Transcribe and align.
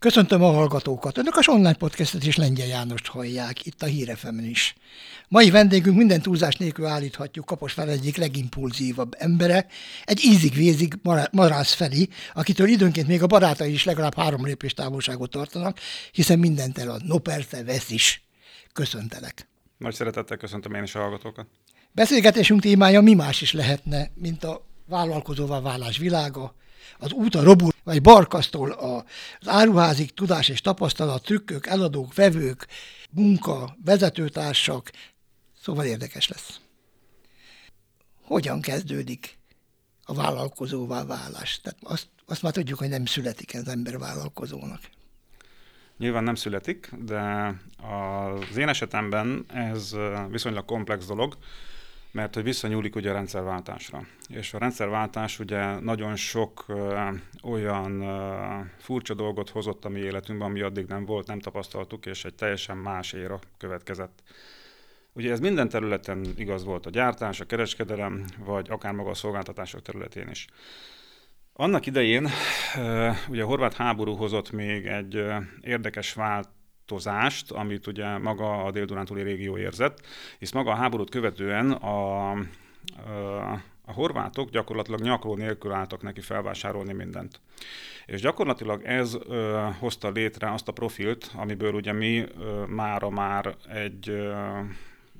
Köszöntöm 0.00 0.42
a 0.42 0.52
hallgatókat. 0.52 1.18
Önök 1.18 1.36
az 1.36 1.48
online 1.48 1.74
podcastet 1.74 2.24
és 2.24 2.36
Lengyel 2.36 2.66
Jánost 2.66 3.06
hallják, 3.06 3.66
itt 3.66 3.82
a 3.82 3.86
Hírefemen 3.86 4.44
is. 4.44 4.74
Mai 5.28 5.50
vendégünk 5.50 5.96
minden 5.96 6.22
túlzás 6.22 6.56
nélkül 6.56 6.86
állíthatjuk 6.86 7.44
Kaposvár 7.44 7.88
egyik 7.88 8.16
legimpulzívabb 8.16 9.14
embere, 9.18 9.66
egy 10.04 10.24
ízig-vézig 10.24 10.94
Marász 11.30 11.72
Feli, 11.72 12.08
akitől 12.34 12.68
időnként 12.68 13.06
még 13.06 13.22
a 13.22 13.26
barátai 13.26 13.72
is 13.72 13.84
legalább 13.84 14.14
három 14.14 14.44
lépés 14.44 14.74
távolságot 14.74 15.30
tartanak, 15.30 15.78
hiszen 16.12 16.38
mindent 16.38 16.78
elad. 16.78 17.04
No 17.04 17.18
persze, 17.18 17.64
vesz 17.64 17.90
is. 17.90 18.22
Köszöntelek. 18.72 19.48
Nagy 19.78 19.94
szeretettel 19.94 20.36
köszöntöm 20.36 20.74
én 20.74 20.82
is 20.82 20.94
a 20.94 21.00
hallgatókat. 21.00 21.46
Beszélgetésünk 21.92 22.60
témája 22.60 23.00
mi 23.00 23.14
más 23.14 23.40
is 23.40 23.52
lehetne, 23.52 24.10
mint 24.14 24.44
a 24.44 24.66
vállalkozóvá 24.86 25.60
válás 25.60 25.98
világa, 25.98 26.54
az 26.98 27.12
út 27.12 27.34
a 27.34 27.42
robul, 27.42 27.72
vagy 27.84 28.02
barkasztól 28.02 28.70
az 28.70 29.48
áruházig 29.48 30.14
tudás 30.14 30.48
és 30.48 30.60
tapasztalat, 30.60 31.22
trükkök, 31.22 31.66
eladók, 31.66 32.14
vevők, 32.14 32.66
munka, 33.10 33.76
vezetőtársak, 33.84 34.90
szóval 35.62 35.84
érdekes 35.84 36.28
lesz. 36.28 36.60
Hogyan 38.22 38.60
kezdődik 38.60 39.38
a 40.04 40.14
vállalkozóvá 40.14 41.04
válás? 41.04 41.60
Tehát 41.60 41.78
azt, 41.82 42.08
azt 42.26 42.42
már 42.42 42.52
tudjuk, 42.52 42.78
hogy 42.78 42.88
nem 42.88 43.06
születik 43.06 43.54
az 43.54 43.68
ember 43.68 43.98
vállalkozónak. 43.98 44.80
Nyilván 45.98 46.24
nem 46.24 46.34
születik, 46.34 46.90
de 47.04 47.54
az 48.50 48.56
én 48.56 48.68
esetemben 48.68 49.44
ez 49.48 49.96
viszonylag 50.30 50.64
komplex 50.64 51.06
dolog, 51.06 51.36
mert 52.16 52.34
hogy 52.34 52.42
visszanyúlik 52.42 52.96
ugye 52.96 53.10
a 53.10 53.12
rendszerváltásra. 53.12 54.06
És 54.28 54.54
a 54.54 54.58
rendszerváltás 54.58 55.38
ugye 55.38 55.80
nagyon 55.80 56.16
sok 56.16 56.64
ö, 56.66 57.08
olyan 57.42 58.00
ö, 58.00 58.60
furcsa 58.78 59.14
dolgot 59.14 59.50
hozott 59.50 59.84
a 59.84 59.88
mi 59.88 60.00
életünkben, 60.00 60.48
ami 60.48 60.60
addig 60.60 60.86
nem 60.86 61.04
volt, 61.04 61.26
nem 61.26 61.40
tapasztaltuk, 61.40 62.06
és 62.06 62.24
egy 62.24 62.34
teljesen 62.34 62.76
más 62.76 63.12
éra 63.12 63.38
következett. 63.58 64.22
Ugye 65.12 65.30
ez 65.30 65.40
minden 65.40 65.68
területen 65.68 66.26
igaz 66.36 66.64
volt, 66.64 66.86
a 66.86 66.90
gyártás, 66.90 67.40
a 67.40 67.44
kereskedelem, 67.44 68.24
vagy 68.38 68.70
akár 68.70 68.92
maga 68.92 69.10
a 69.10 69.14
szolgáltatások 69.14 69.82
területén 69.82 70.28
is. 70.28 70.46
Annak 71.52 71.86
idején 71.86 72.28
ugye 73.28 73.42
a 73.42 73.46
horvát 73.46 73.74
háború 73.74 74.14
hozott 74.14 74.50
még 74.50 74.86
egy 74.86 75.24
érdekes 75.60 76.12
vált 76.12 76.48
változást, 76.86 77.50
amit 77.50 77.86
ugye 77.86 78.18
maga 78.18 78.64
a 78.64 78.70
dél-dunántúli 78.70 79.22
régió 79.22 79.58
érzett, 79.58 80.06
hisz 80.38 80.52
maga 80.52 80.70
a 80.70 80.74
háborút 80.74 81.10
követően 81.10 81.72
a, 81.72 82.30
a, 82.30 82.40
a 83.84 83.92
horvátok 83.92 84.50
gyakorlatilag 84.50 85.00
nyakló 85.00 85.34
nélkül 85.34 85.72
álltak 85.72 86.02
neki 86.02 86.20
felvásárolni 86.20 86.92
mindent. 86.92 87.40
És 88.06 88.20
gyakorlatilag 88.20 88.84
ez 88.84 89.16
ö, 89.28 89.68
hozta 89.78 90.10
létre 90.10 90.52
azt 90.52 90.68
a 90.68 90.72
profilt, 90.72 91.30
amiből 91.34 91.74
ugye 91.74 91.92
mi 91.92 92.24
ö, 92.38 92.64
mára 92.66 93.10
már 93.10 93.54
egy 93.68 94.08
ö, 94.08 94.34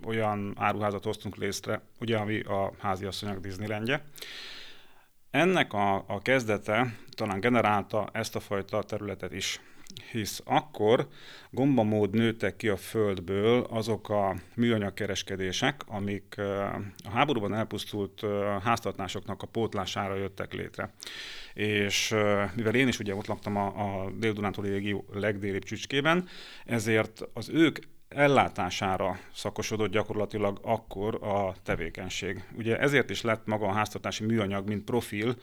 olyan 0.04 0.54
áruházat 0.56 1.04
hoztunk 1.04 1.36
létre, 1.36 1.80
ugye, 2.00 2.16
ami 2.16 2.40
a 2.40 2.72
háziasszonyok 2.78 3.40
Disneylandje. 3.40 4.04
Ennek 5.30 5.72
a, 5.72 5.94
a 5.94 6.22
kezdete 6.22 6.94
talán 7.16 7.40
generálta 7.40 8.08
ezt 8.12 8.36
a 8.36 8.40
fajta 8.40 8.82
területet 8.82 9.32
is 9.32 9.60
hisz 10.10 10.40
akkor 10.44 11.08
gombamód 11.50 12.14
nőttek 12.14 12.56
ki 12.56 12.68
a 12.68 12.76
földből 12.76 13.66
azok 13.70 14.08
a 14.08 14.36
műanyagkereskedések, 14.54 15.82
amik 15.86 16.34
a 17.04 17.10
háborúban 17.12 17.54
elpusztult 17.54 18.24
háztartásoknak 18.62 19.42
a 19.42 19.46
pótlására 19.46 20.14
jöttek 20.14 20.54
létre. 20.54 20.94
És 21.54 22.14
mivel 22.54 22.74
én 22.74 22.88
is 22.88 22.98
ugye 22.98 23.14
ott 23.14 23.26
laktam 23.26 23.56
a, 23.56 23.66
a 23.66 24.10
Dél-Dunántúli 24.10 24.68
régió 24.68 25.04
legdélibb 25.12 25.64
csücskében, 25.64 26.28
ezért 26.64 27.22
az 27.32 27.48
ők 27.48 27.78
ellátására 28.08 29.18
szakosodott 29.34 29.90
gyakorlatilag 29.90 30.58
akkor 30.62 31.14
a 31.14 31.54
tevékenység. 31.62 32.44
Ugye 32.56 32.78
ezért 32.78 33.10
is 33.10 33.22
lett 33.22 33.46
maga 33.46 33.66
a 33.66 33.72
háztartási 33.72 34.24
műanyag, 34.24 34.68
mint 34.68 34.84
profil 34.84 35.36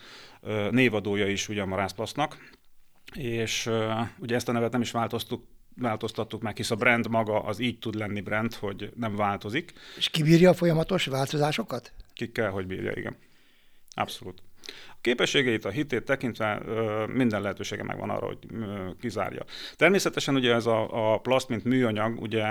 névadója 0.71 1.27
is 1.27 1.49
ugye 1.49 1.61
a 1.61 1.65
Marászplasznak, 1.65 2.37
és 3.13 3.65
uh, 3.65 3.73
ugye 4.19 4.35
ezt 4.35 4.49
a 4.49 4.51
nevet 4.51 4.71
nem 4.71 4.81
is 4.81 4.91
változtuk, 4.91 5.43
változtattuk 5.75 6.41
meg, 6.41 6.55
hisz 6.55 6.71
a 6.71 6.75
brand 6.75 7.09
maga 7.09 7.43
az 7.43 7.59
így 7.59 7.79
tud 7.79 7.95
lenni 7.95 8.21
brand, 8.21 8.53
hogy 8.53 8.91
nem 8.95 9.15
változik. 9.15 9.73
És 9.97 10.09
kibírja 10.09 10.49
a 10.49 10.53
folyamatos 10.53 11.05
változásokat? 11.05 11.91
Ki 12.13 12.31
kell, 12.31 12.49
hogy 12.49 12.67
bírja, 12.67 12.91
igen. 12.95 13.15
Abszolút. 13.95 14.41
A 14.89 14.97
képességeit, 15.01 15.65
a 15.65 15.69
hitét 15.69 16.03
tekintve 16.03 16.61
minden 17.07 17.41
lehetősége 17.41 17.83
megvan 17.83 18.09
arra, 18.09 18.25
hogy 18.25 18.37
kizárja. 18.99 19.43
Természetesen 19.75 20.35
ugye 20.35 20.53
ez 20.53 20.65
a, 20.65 21.13
a 21.13 21.17
plast, 21.17 21.49
mint 21.49 21.63
műanyag, 21.63 22.21
ugye 22.21 22.45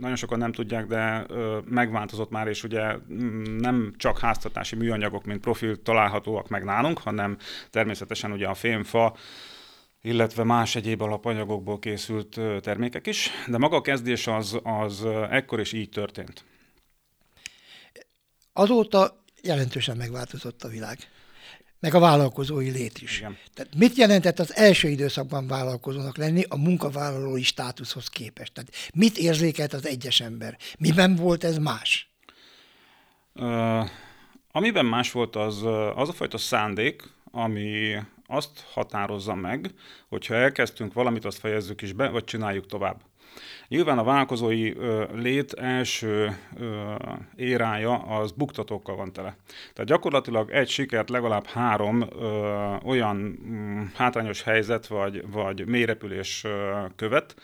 nagyon 0.00 0.16
sokan 0.16 0.38
nem 0.38 0.52
tudják, 0.52 0.86
de 0.86 1.26
megváltozott 1.64 2.30
már, 2.30 2.46
és 2.46 2.64
ugye 2.64 2.96
mm, 3.12 3.56
nem 3.56 3.94
csak 3.96 4.18
háztartási 4.18 4.76
műanyagok, 4.76 5.24
mint 5.24 5.40
profil 5.40 5.82
találhatóak 5.82 6.48
meg 6.48 6.64
nálunk, 6.64 6.98
hanem 6.98 7.36
természetesen 7.70 8.32
ugye 8.32 8.46
a 8.46 8.54
fémfa, 8.54 9.16
illetve 10.02 10.44
más 10.44 10.74
egyéb 10.74 11.02
alapanyagokból 11.02 11.78
készült 11.78 12.40
termékek 12.60 13.06
is, 13.06 13.30
de 13.46 13.58
maga 13.58 13.76
a 13.76 13.80
kezdés 13.80 14.26
az, 14.26 14.60
az 14.62 15.04
ekkor 15.30 15.60
is 15.60 15.72
így 15.72 15.88
történt. 15.88 16.44
Azóta 18.52 19.24
jelentősen 19.42 19.96
megváltozott 19.96 20.62
a 20.62 20.68
világ, 20.68 20.98
meg 21.80 21.94
a 21.94 21.98
vállalkozói 21.98 22.70
lét 22.70 22.98
is. 23.00 23.18
Igen. 23.18 23.38
Tehát 23.54 23.74
mit 23.74 23.96
jelentett 23.96 24.38
az 24.38 24.56
első 24.56 24.88
időszakban 24.88 25.46
vállalkozónak 25.46 26.16
lenni 26.16 26.44
a 26.48 26.56
munkavállalói 26.56 27.42
státuszhoz 27.42 28.08
képest? 28.08 28.52
Tehát 28.52 28.70
mit 28.94 29.18
érzékelt 29.18 29.72
az 29.72 29.86
egyes 29.86 30.20
ember? 30.20 30.58
Miben 30.78 31.16
volt 31.16 31.44
ez 31.44 31.58
más? 31.58 32.10
Uh, 33.34 33.88
amiben 34.52 34.86
más 34.86 35.12
volt 35.12 35.36
az, 35.36 35.62
az 35.94 36.08
a 36.08 36.12
fajta 36.12 36.38
szándék, 36.38 37.02
ami 37.24 37.96
azt 38.32 38.64
határozza 38.72 39.34
meg, 39.34 39.70
hogyha 40.08 40.34
elkezdtünk 40.34 40.92
valamit, 40.92 41.24
azt 41.24 41.38
fejezzük 41.38 41.82
is 41.82 41.92
be, 41.92 42.08
vagy 42.08 42.24
csináljuk 42.24 42.66
tovább. 42.66 43.00
Nyilván 43.68 43.98
a 43.98 44.04
vállalkozói 44.04 44.72
lét 45.14 45.52
első 45.52 46.38
érája 47.36 47.98
az 47.98 48.32
buktatókkal 48.32 48.96
van 48.96 49.12
tele. 49.12 49.36
Tehát 49.72 49.90
gyakorlatilag 49.90 50.50
egy 50.50 50.68
sikert 50.68 51.10
legalább 51.10 51.46
három 51.46 52.08
olyan 52.84 53.16
mm, 53.16 53.82
hátrányos 53.94 54.42
helyzet 54.42 54.86
vagy, 54.86 55.30
vagy 55.30 55.66
mélyrepülés 55.66 56.46
követ, 56.96 57.34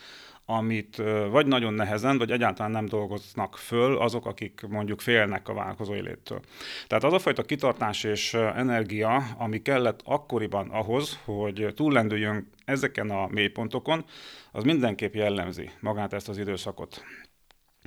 amit 0.50 1.03
vagy 1.31 1.47
nagyon 1.47 1.75
nehezen, 1.75 2.19
vagy 2.19 2.31
egyáltalán 2.31 2.70
nem 2.70 2.86
dolgoznak 2.86 3.56
föl 3.56 3.98
azok, 3.98 4.26
akik 4.26 4.60
mondjuk 4.69 5.00
félnek 5.00 5.48
a 5.48 5.54
vállalkozói 5.54 6.00
léttől. 6.00 6.41
Tehát 6.86 7.04
az 7.04 7.12
a 7.12 7.19
fajta 7.19 7.42
kitartás 7.42 8.04
és 8.04 8.34
energia, 8.34 9.22
ami 9.38 9.62
kellett 9.62 10.00
akkoriban 10.04 10.70
ahhoz, 10.70 11.19
hogy 11.25 11.72
túllendüljön 11.75 12.50
ezeken 12.64 13.10
a 13.10 13.26
mélypontokon, 13.26 14.04
az 14.53 14.64
mindenképp 14.64 15.14
jellemzi 15.14 15.70
magát 15.81 16.12
ezt 16.12 16.28
az 16.28 16.38
időszakot. 16.38 17.03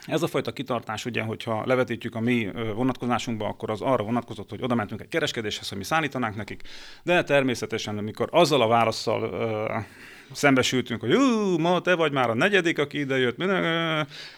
Ez 0.06 0.22
a 0.22 0.28
fajta 0.28 0.52
kitartás, 0.52 1.06
ugye, 1.06 1.22
hogyha 1.22 1.66
levetítjük 1.66 2.16
a 2.16 2.20
mi 2.20 2.50
vonatkozásunkba, 2.76 3.48
akkor 3.48 3.70
az 3.70 3.82
arra 3.82 4.04
vonatkozott, 4.04 4.50
hogy 4.50 4.64
oda 4.64 4.76
mentünk 4.76 5.02
egy 5.02 5.08
kereskedéshez, 5.08 5.70
hogy 5.70 5.78
mi 5.78 5.84
szállítanánk 5.84 6.36
nekik, 6.36 6.62
de 7.04 7.24
természetesen, 7.24 7.98
amikor 7.98 8.30
azzal 8.32 8.62
a 8.62 8.68
válaszsal 8.68 9.86
szembesültünk, 10.34 11.02
hogy 11.02 11.14
ú, 11.14 11.58
ma 11.58 11.82
te 11.82 11.96
vagy 11.96 12.12
már 12.12 12.30
a 12.30 12.34
negyedik, 12.34 12.80
aki 12.80 13.00
ide 13.00 13.18
jött, 13.18 13.38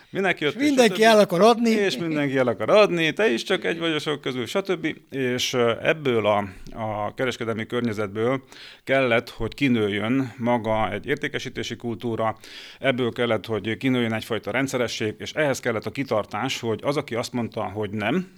mindenki 0.10 0.44
jött. 0.44 0.54
És 0.54 0.62
mindenki 0.62 1.02
és 1.02 1.08
el 1.08 1.20
akar 1.20 1.42
adni. 1.42 1.70
És 1.70 1.98
mindenki 1.98 2.38
el 2.38 2.48
akar 2.48 2.70
adni, 2.70 3.14
te 3.14 3.32
is 3.32 3.44
csak 3.44 3.64
egy 3.64 3.80
vagy 3.80 3.92
a 3.92 4.00
sok 4.00 4.22
közül, 4.22 4.46
stb. 4.46 4.96
És 5.10 5.54
ebből 5.82 6.26
a, 6.26 6.38
a 6.74 7.14
kereskedelmi 7.14 7.66
környezetből 7.66 8.44
kellett, 8.84 9.30
hogy 9.30 9.54
kinőjön 9.54 10.34
maga 10.38 10.92
egy 10.92 11.06
értékesítési 11.06 11.76
kultúra, 11.76 12.38
ebből 12.80 13.12
kellett, 13.12 13.46
hogy 13.46 13.78
kinőjön 13.78 14.14
egyfajta 14.14 14.52
rendszeresség, 14.52 15.16
és 15.18 15.34
ehhez 15.34 15.60
kellett 15.60 15.86
a 15.86 15.92
kitartás, 15.92 16.60
hogy 16.60 16.80
az, 16.84 16.98
aki 16.98 17.16
azt 17.16 17.34
mondta, 17.34 17.64
hogy 17.64 17.90
nem, 17.90 18.32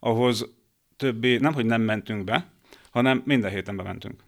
ahhoz 0.00 0.48
többé 0.96 1.36
nem, 1.36 1.52
hogy 1.52 1.64
nem 1.66 1.82
mentünk 1.82 2.24
be, 2.24 2.46
hanem 2.90 3.22
minden 3.24 3.50
héten 3.50 3.76
bementünk. 3.76 4.20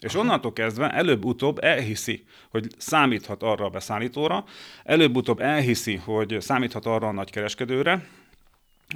És 0.00 0.14
onnantól 0.14 0.52
kezdve 0.52 0.90
előbb-utóbb 0.90 1.64
elhiszi, 1.64 2.24
hogy 2.50 2.66
számíthat 2.76 3.42
arra 3.42 3.64
a 3.64 3.70
beszállítóra, 3.70 4.44
előbb-utóbb 4.84 5.40
elhiszi, 5.40 5.96
hogy 5.96 6.36
számíthat 6.40 6.86
arra 6.86 7.08
a 7.08 7.12
nagykereskedőre, 7.12 8.06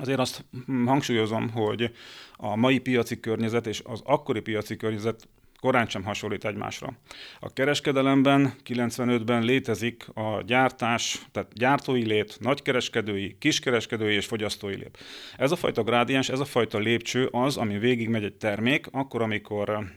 Azért 0.00 0.18
azt 0.18 0.44
hangsúlyozom, 0.84 1.50
hogy 1.50 1.90
a 2.36 2.56
mai 2.56 2.78
piaci 2.78 3.20
környezet 3.20 3.66
és 3.66 3.82
az 3.84 4.00
akkori 4.04 4.40
piaci 4.40 4.76
környezet 4.76 5.28
korán 5.60 5.88
sem 5.88 6.04
hasonlít 6.04 6.44
egymásra. 6.44 6.92
A 7.40 7.52
kereskedelemben 7.52 8.54
95-ben 8.64 9.42
létezik 9.42 10.08
a 10.14 10.42
gyártás, 10.46 11.26
tehát 11.32 11.52
gyártói 11.54 12.06
lét, 12.06 12.36
nagykereskedői, 12.40 13.36
kiskereskedői 13.38 14.14
és 14.14 14.26
fogyasztói 14.26 14.74
lép. 14.74 14.98
Ez 15.36 15.52
a 15.52 15.56
fajta 15.56 15.82
grádiens, 15.82 16.28
ez 16.28 16.40
a 16.40 16.44
fajta 16.44 16.78
lépcső 16.78 17.26
az, 17.26 17.56
ami 17.56 17.78
végigmegy 17.78 18.24
egy 18.24 18.36
termék, 18.36 18.86
akkor, 18.90 19.22
amikor 19.22 19.92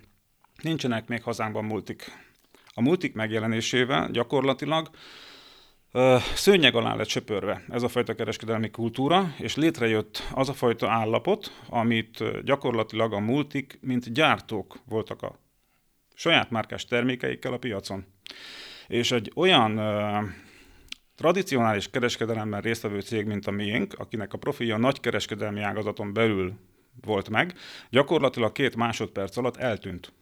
Nincsenek 0.65 1.07
még 1.07 1.23
hazánkban 1.23 1.65
multik. 1.65 2.11
A 2.73 2.81
multik 2.81 3.13
megjelenésével 3.13 4.11
gyakorlatilag 4.11 4.89
szőnyeg 6.35 6.75
alá 6.75 6.95
lett 6.95 7.07
söpörve 7.07 7.63
ez 7.69 7.83
a 7.83 7.87
fajta 7.87 8.15
kereskedelmi 8.15 8.69
kultúra, 8.69 9.33
és 9.37 9.55
létrejött 9.55 10.23
az 10.33 10.49
a 10.49 10.53
fajta 10.53 10.89
állapot, 10.89 11.61
amit 11.69 12.43
gyakorlatilag 12.43 13.13
a 13.13 13.19
multik, 13.19 13.77
mint 13.81 14.13
gyártók 14.13 14.77
voltak 14.85 15.21
a 15.21 15.39
saját 16.13 16.49
márkás 16.49 16.85
termékeikkel 16.85 17.53
a 17.53 17.57
piacon. 17.57 18.05
És 18.87 19.11
egy 19.11 19.31
olyan 19.35 19.79
tradicionális 21.15 21.89
kereskedelemben 21.89 22.61
résztvevő 22.61 22.99
cég, 23.01 23.25
mint 23.25 23.47
a 23.47 23.51
miénk, 23.51 23.93
akinek 23.97 24.33
a 24.33 24.37
profilja 24.37 24.77
nagy 24.77 24.99
kereskedelmi 24.99 25.61
ágazaton 25.61 26.13
belül 26.13 26.53
volt 27.05 27.29
meg, 27.29 27.53
gyakorlatilag 27.89 28.51
két 28.51 28.75
másodperc 28.75 29.37
alatt 29.37 29.57
eltűnt. 29.57 30.13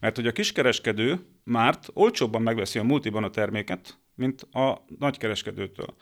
Mert 0.00 0.16
hogy 0.16 0.26
a 0.26 0.32
kiskereskedő 0.32 1.20
már 1.44 1.78
olcsóbban 1.92 2.42
megveszi 2.42 2.78
a 2.78 2.82
multiban 2.82 3.24
a 3.24 3.30
terméket, 3.30 3.98
mint 4.14 4.42
a 4.42 4.84
nagykereskedőtől. 4.98 5.94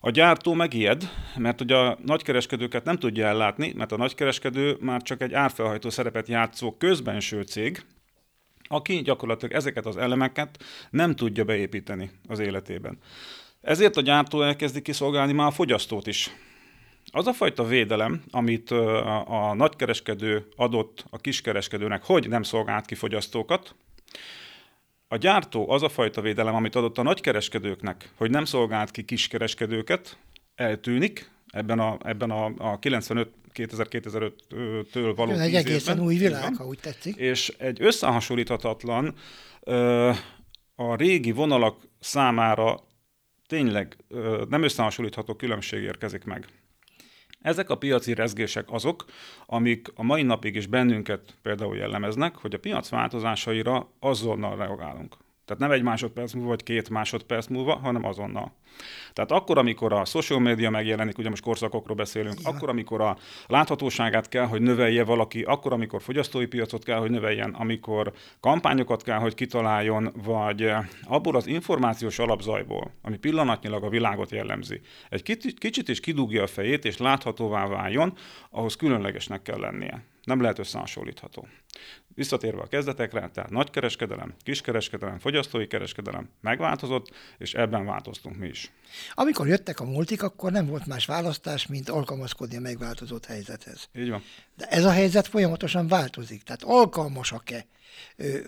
A 0.00 0.10
gyártó 0.10 0.52
megijed, 0.52 1.10
mert 1.36 1.60
ugye 1.60 1.76
a 1.76 1.98
nagykereskedőket 2.04 2.84
nem 2.84 2.98
tudja 2.98 3.26
ellátni, 3.26 3.72
mert 3.76 3.92
a 3.92 3.96
nagykereskedő 3.96 4.76
már 4.80 5.02
csak 5.02 5.22
egy 5.22 5.32
árfelhajtó 5.32 5.90
szerepet 5.90 6.28
játszó 6.28 6.76
közbenső 6.76 7.42
cég, 7.42 7.84
aki 8.68 9.02
gyakorlatilag 9.02 9.54
ezeket 9.54 9.86
az 9.86 9.96
elemeket 9.96 10.64
nem 10.90 11.14
tudja 11.14 11.44
beépíteni 11.44 12.10
az 12.28 12.38
életében. 12.38 12.98
Ezért 13.60 13.96
a 13.96 14.00
gyártó 14.00 14.42
elkezdi 14.42 14.82
kiszolgálni 14.82 15.32
már 15.32 15.46
a 15.46 15.50
fogyasztót 15.50 16.06
is. 16.06 16.30
Az 17.14 17.26
a 17.26 17.32
fajta 17.32 17.64
védelem, 17.64 18.22
amit 18.30 18.70
a, 18.70 19.50
a 19.50 19.54
nagykereskedő 19.54 20.46
adott 20.56 21.04
a 21.10 21.18
kiskereskedőnek, 21.18 22.04
hogy 22.04 22.28
nem 22.28 22.42
szolgált 22.42 22.86
ki 22.86 22.94
fogyasztókat, 22.94 23.74
a 25.08 25.16
gyártó 25.16 25.70
az 25.70 25.82
a 25.82 25.88
fajta 25.88 26.20
védelem, 26.20 26.54
amit 26.54 26.74
adott 26.74 26.98
a 26.98 27.02
nagykereskedőknek, 27.02 28.12
hogy 28.16 28.30
nem 28.30 28.44
szolgált 28.44 28.90
ki 28.90 29.04
kiskereskedőket, 29.04 30.18
eltűnik 30.54 31.30
ebben 31.46 31.78
a, 31.78 31.98
ebben 32.02 32.30
a, 32.30 32.52
a 32.58 32.78
95 32.78 33.30
2000-2005-től 33.54 35.12
való 35.16 35.32
Egy 35.32 35.54
egészen 35.54 35.94
évben, 35.94 36.06
új 36.06 36.16
világ, 36.16 36.56
ha 36.56 36.66
úgy 36.66 36.78
tetszik. 36.78 37.16
És 37.16 37.54
egy 37.58 37.82
összehasonlíthatatlan 37.82 39.14
a 40.74 40.94
régi 40.96 41.32
vonalak 41.32 41.80
számára 42.00 42.80
tényleg 43.46 43.96
nem 44.48 44.62
összehasonlítható 44.62 45.34
különbség 45.34 45.82
érkezik 45.82 46.24
meg. 46.24 46.46
Ezek 47.42 47.70
a 47.70 47.76
piaci 47.76 48.14
rezgések 48.14 48.70
azok, 48.70 49.04
amik 49.46 49.88
a 49.94 50.02
mai 50.02 50.22
napig 50.22 50.54
is 50.54 50.66
bennünket 50.66 51.38
például 51.42 51.76
jellemeznek, 51.76 52.36
hogy 52.36 52.54
a 52.54 52.58
piac 52.58 52.88
változásaira 52.88 53.88
azonnal 54.00 54.56
reagálunk. 54.56 55.16
Tehát 55.44 55.62
nem 55.62 55.70
egy 55.70 55.82
másodperc 55.82 56.32
múlva, 56.32 56.48
vagy 56.48 56.62
két 56.62 56.90
másodperc 56.90 57.46
múlva, 57.46 57.74
hanem 57.76 58.04
azonnal. 58.04 58.52
Tehát 59.12 59.30
akkor, 59.30 59.58
amikor 59.58 59.92
a 59.92 60.04
social 60.04 60.40
media 60.40 60.70
megjelenik, 60.70 61.18
ugye 61.18 61.28
most 61.28 61.42
korszakokról 61.42 61.96
beszélünk, 61.96 62.40
Igen. 62.40 62.54
akkor, 62.54 62.68
amikor 62.68 63.00
a 63.00 63.16
láthatóságát 63.46 64.28
kell, 64.28 64.46
hogy 64.46 64.60
növelje 64.60 65.04
valaki, 65.04 65.42
akkor, 65.42 65.72
amikor 65.72 66.02
fogyasztói 66.02 66.46
piacot 66.46 66.84
kell, 66.84 66.98
hogy 66.98 67.10
növeljen, 67.10 67.50
amikor 67.50 68.12
kampányokat 68.40 69.02
kell, 69.02 69.18
hogy 69.18 69.34
kitaláljon, 69.34 70.12
vagy 70.24 70.72
abból 71.02 71.36
az 71.36 71.46
információs 71.46 72.18
alapzajból, 72.18 72.94
ami 73.02 73.16
pillanatnyilag 73.16 73.84
a 73.84 73.88
világot 73.88 74.30
jellemzi, 74.30 74.80
egy 75.08 75.22
kicsit 75.58 75.88
is 75.88 76.00
kidugja 76.00 76.42
a 76.42 76.46
fejét, 76.46 76.84
és 76.84 76.98
láthatóvá 76.98 77.66
váljon, 77.66 78.12
ahhoz 78.50 78.76
különlegesnek 78.76 79.42
kell 79.42 79.58
lennie. 79.58 80.11
Nem 80.24 80.40
lehet 80.40 80.58
összehasonlítható. 80.58 81.48
Visszatérve 82.14 82.60
a 82.62 82.66
kezdetekre, 82.66 83.30
tehát 83.30 83.50
nagykereskedelem, 83.50 84.34
kiskereskedelem, 84.38 85.18
fogyasztói 85.18 85.66
kereskedelem 85.66 86.28
megváltozott, 86.40 87.10
és 87.38 87.54
ebben 87.54 87.84
változtunk 87.84 88.36
mi 88.36 88.48
is. 88.48 88.72
Amikor 89.14 89.48
jöttek 89.48 89.80
a 89.80 89.84
multik, 89.84 90.22
akkor 90.22 90.52
nem 90.52 90.66
volt 90.66 90.86
más 90.86 91.06
választás, 91.06 91.66
mint 91.66 91.88
alkalmazkodni 91.88 92.56
a 92.56 92.60
megváltozott 92.60 93.26
helyzethez. 93.26 93.88
Így 93.94 94.10
van. 94.10 94.22
De 94.56 94.66
ez 94.66 94.84
a 94.84 94.90
helyzet 94.90 95.26
folyamatosan 95.26 95.88
változik. 95.88 96.42
Tehát 96.42 96.62
alkalmasak-e 96.62 97.66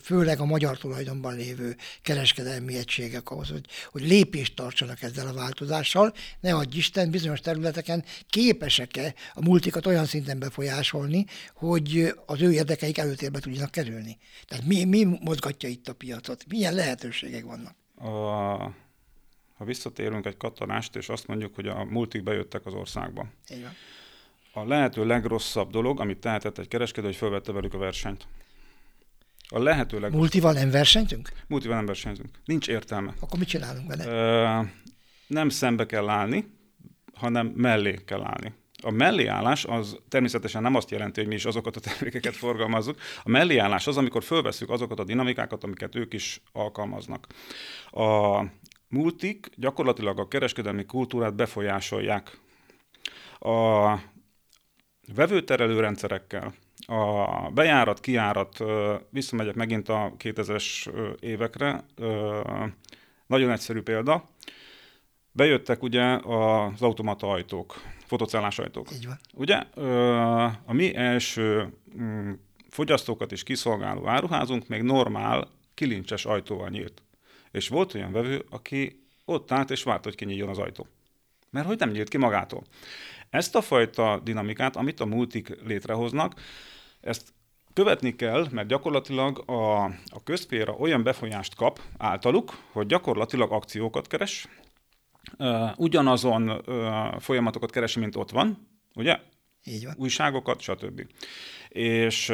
főleg 0.03 0.41
a 0.41 0.45
magyar 0.45 0.79
tulajdonban 0.79 1.37
lévő 1.37 1.77
kereskedelmi 2.03 2.77
egységek 2.77 3.31
ahhoz, 3.31 3.49
hogy, 3.49 3.67
hogy 3.91 4.03
lépést 4.03 4.55
tartsanak 4.55 5.03
ezzel 5.03 5.27
a 5.27 5.33
változással, 5.33 6.15
ne 6.41 6.55
adj 6.55 6.77
Isten, 6.77 7.11
bizonyos 7.11 7.41
területeken 7.41 8.05
képesek-e 8.29 9.15
a 9.35 9.43
multikat 9.43 9.87
olyan 9.87 10.05
szinten 10.05 10.39
befolyásolni, 10.39 11.25
hogy 11.55 12.15
az 12.27 12.41
ő 12.41 12.53
érdekeik 12.53 12.99
előtérbe 12.99 13.39
tudjanak 13.39 13.71
kerülni. 13.71 14.19
Tehát 14.47 14.65
mi, 14.65 14.85
mi 14.85 15.19
mozgatja 15.21 15.69
itt 15.69 15.89
a 15.89 15.95
piacot? 15.95 16.45
Milyen 16.49 16.75
lehetőségek 16.75 17.45
vannak? 17.45 17.75
A, 17.97 18.09
ha 19.57 19.65
visszatérünk 19.65 20.27
egy 20.27 20.37
katanást, 20.37 20.97
és 20.97 21.09
azt 21.09 21.27
mondjuk, 21.27 21.55
hogy 21.55 21.67
a 21.67 21.85
multik 21.85 22.23
bejöttek 22.23 22.67
az 22.67 22.75
országba. 22.75 23.27
Igen. 23.49 23.73
A 24.53 24.65
lehető 24.65 25.07
legrosszabb 25.07 25.71
dolog, 25.71 26.01
amit 26.01 26.19
tehetett 26.19 26.59
egy 26.59 26.69
kereskedő, 26.69 27.07
hogy 27.07 27.17
felvette 27.17 27.53
velük 27.53 27.75
a 27.75 27.79
versenyt. 27.79 28.27
A 29.49 29.59
lehető 29.59 29.93
legrosszabb. 29.95 30.21
Multival 30.21 30.53
nem 30.53 30.71
versenyzünk? 30.71 31.29
Multival 31.47 31.77
nem 31.77 31.87
versenyzünk. 31.87 32.29
Nincs 32.45 32.69
értelme. 32.69 33.15
Akkor 33.21 33.39
mit 33.39 33.49
csinálunk 33.49 33.89
vele? 33.89 34.07
Ö, 34.07 34.61
nem 35.27 35.49
szembe 35.49 35.87
kell 35.87 36.09
állni, 36.09 36.47
hanem 37.15 37.47
mellé 37.47 37.95
kell 38.05 38.23
állni. 38.23 38.53
A 38.83 38.91
melléállás 38.91 39.65
az 39.65 39.97
természetesen 40.09 40.63
nem 40.63 40.75
azt 40.75 40.91
jelenti, 40.91 41.21
hogy 41.21 41.29
mi 41.29 41.35
is 41.35 41.45
azokat 41.45 41.77
a 41.77 41.81
termékeket 41.81 42.37
forgalmazzuk. 42.37 42.99
A 43.23 43.29
melléállás 43.29 43.87
az, 43.87 43.97
amikor 43.97 44.23
fölveszük 44.23 44.71
azokat 44.71 44.99
a 44.99 45.05
dinamikákat, 45.05 45.65
amiket 45.65 45.95
ők 45.95 46.13
is 46.13 46.43
alkalmaznak. 46.53 47.27
A 47.91 48.43
multik 48.89 49.51
gyakorlatilag 49.57 50.19
a 50.19 50.29
kereskedelmi 50.29 50.85
kultúrát 50.85 51.35
befolyásolják. 51.35 52.39
A 53.39 53.95
vevőterelő 55.15 55.81
rendszerekkel, 55.81 56.55
a 56.87 57.51
bejárat, 57.55 58.01
kiárat, 58.01 58.59
visszamegyek 59.11 59.55
megint 59.55 59.89
a 59.89 60.13
2000-es 60.19 60.89
évekre, 61.21 61.85
nagyon 63.27 63.51
egyszerű 63.51 63.83
példa, 63.83 64.29
bejöttek 65.33 65.83
ugye 65.83 66.03
az 66.13 66.83
automata 66.83 67.31
ajtók, 67.31 67.83
fotocellás 68.07 68.59
ajtók. 68.59 68.93
Így 68.93 69.07
van. 69.07 69.19
Ugye 69.35 69.57
a 70.67 70.73
mi 70.73 70.95
első 70.95 71.73
mm, 71.99 72.33
fogyasztókat 72.69 73.33
is 73.33 73.43
kiszolgáló 73.43 74.09
áruházunk 74.09 74.69
még 74.69 74.83
normál, 74.83 75.49
kilincses 75.75 76.25
ajtóval 76.25 76.69
nyílt. 76.69 77.03
És 77.51 77.69
volt 77.69 77.95
olyan 77.95 78.13
vevő, 78.13 78.45
aki 78.51 79.05
ott 79.25 79.53
állt 79.53 79.71
és 79.71 79.83
várt, 79.83 80.05
hogy 80.05 80.15
kinyíljon 80.15 80.49
az 80.49 80.59
ajtó. 80.59 80.87
Mert 81.51 81.67
hogy 81.67 81.79
nem 81.79 81.91
nyílt 81.91 82.09
ki 82.09 82.17
magától. 82.17 82.63
Ezt 83.31 83.55
a 83.55 83.61
fajta 83.61 84.21
dinamikát, 84.25 84.77
amit 84.77 85.01
a 85.01 85.07
multik 85.07 85.57
létrehoznak, 85.67 86.35
ezt 87.05 87.33
követni 87.73 88.17
kell, 88.17 88.47
mert 88.51 88.69
gyakorlatilag 88.69 89.51
a, 89.51 89.85
a 89.85 90.23
közféra 90.25 90.73
olyan 90.73 91.03
befolyást 91.03 91.55
kap 91.55 91.81
általuk, 91.99 92.59
hogy 92.73 92.87
gyakorlatilag 92.87 93.53
akciókat 93.53 94.07
keres, 94.07 94.49
ugyanazon 95.77 96.65
folyamatokat 97.19 97.71
keresi, 97.71 98.01
mint 98.01 98.17
ott 98.17 98.31
van, 98.31 98.69
ugye? 98.95 99.19
Így 99.65 99.85
van. 99.85 99.95
Újságokat, 99.99 100.61
stb. 100.61 101.07
És 101.69 102.33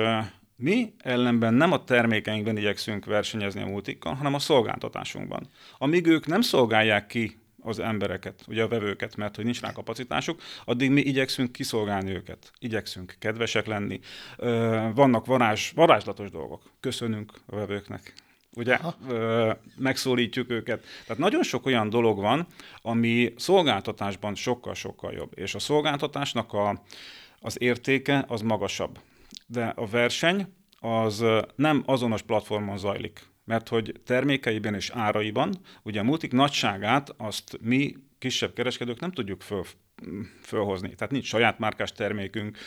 mi 0.56 0.94
ellenben 0.98 1.54
nem 1.54 1.72
a 1.72 1.84
termékeinkben 1.84 2.56
igyekszünk 2.56 3.04
versenyezni 3.04 3.62
a 3.62 3.66
multikkal, 3.66 4.14
hanem 4.14 4.34
a 4.34 4.38
szolgáltatásunkban. 4.38 5.48
Amíg 5.78 6.06
ők 6.06 6.26
nem 6.26 6.40
szolgálják 6.40 7.06
ki 7.06 7.39
az 7.62 7.79
embereket, 7.79 8.45
ugye 8.49 8.62
a 8.62 8.69
vevőket, 8.69 9.17
mert 9.17 9.37
hogy 9.37 9.45
nincs 9.45 9.61
rá 9.61 9.73
kapacitásuk, 9.73 10.43
addig 10.64 10.90
mi 10.90 11.00
igyekszünk 11.00 11.52
kiszolgálni 11.52 12.11
őket, 12.11 12.52
igyekszünk 12.59 13.17
kedvesek 13.19 13.67
lenni. 13.67 14.00
Vannak 14.95 15.26
varázs, 15.26 15.73
varázslatos 15.75 16.31
dolgok. 16.31 16.62
Köszönünk 16.81 17.33
a 17.47 17.57
vevőknek. 17.57 18.14
Ugye, 18.57 18.79
ö, 19.09 19.52
megszólítjuk 19.76 20.50
őket. 20.50 20.85
Tehát 21.07 21.23
nagyon 21.23 21.43
sok 21.43 21.67
olyan 21.67 21.90
dolog 21.90 22.19
van, 22.19 22.47
ami 22.83 23.35
szolgáltatásban 23.37 24.35
sokkal-sokkal 24.35 25.12
jobb. 25.12 25.33
És 25.35 25.55
a 25.55 25.59
szolgáltatásnak 25.59 26.52
a, 26.52 26.83
az 27.40 27.61
értéke 27.61 28.25
az 28.29 28.40
magasabb. 28.40 28.99
De 29.47 29.73
a 29.76 29.87
verseny 29.87 30.55
az 30.81 31.25
nem 31.57 31.83
azonos 31.87 32.23
platformon 32.23 32.79
zajlik 32.79 33.31
mert 33.44 33.68
hogy 33.68 34.00
termékeiben 34.04 34.75
és 34.75 34.90
áraiban, 34.90 35.54
ugye 35.82 36.00
a 36.00 36.04
multik 36.04 36.32
nagyságát 36.32 37.14
azt 37.16 37.59
mi 37.61 37.97
kisebb 38.18 38.52
kereskedők 38.52 39.00
nem 39.00 39.12
tudjuk 39.12 39.42
föl, 39.42 39.64
fölhozni. 40.42 40.94
Tehát 40.94 41.12
nincs 41.12 41.26
saját 41.26 41.59
márkás 41.59 41.92
termékünk, 41.92 42.59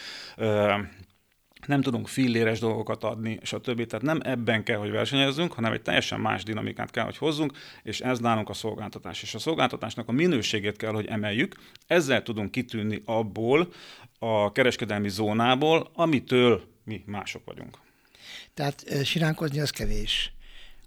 nem 1.68 1.82
tudunk 1.82 2.08
filléres 2.08 2.60
dolgokat 2.60 3.03
adni, 3.03 3.38
és 3.42 3.53
a 3.53 3.60
többi. 3.60 3.86
Tehát 3.86 4.06
nem 4.06 4.20
ebben 4.24 4.63
kell, 4.63 4.77
hogy 4.77 4.92
versenyezzünk, 4.92 5.53
hanem 5.53 5.74
egy 5.74 5.82
teljesen 5.82 6.20
más 6.20 6.44
dinamikát 6.44 6.92
kell, 6.92 7.03
hogy 7.03 7.18
hozzunk, 7.18 7.58
és 7.84 8.00
ez 8.00 8.20
nálunk 8.20 8.50
a 8.50 8.53
szolgáltatás. 8.53 9.22
És 9.22 9.34
a 9.34 9.39
szolgáltatásnak 9.39 10.08
a 10.08 10.12
minőségét 10.12 10.77
kell, 10.77 10.92
hogy 10.92 11.06
emeljük. 11.06 11.56
Ezzel 11.88 12.24
tudunk 12.24 12.51
kitűnni 12.51 13.01
abból 13.06 13.74
a 14.20 14.51
kereskedelmi 14.51 15.10
zónából, 15.10 15.92
amitől 15.94 16.63
mi 16.84 17.03
mások 17.06 17.42
vagyunk. 17.46 17.77
Tehát 18.53 19.06
siránkozni 19.06 19.60
az 19.60 19.70
kevés 19.70 20.34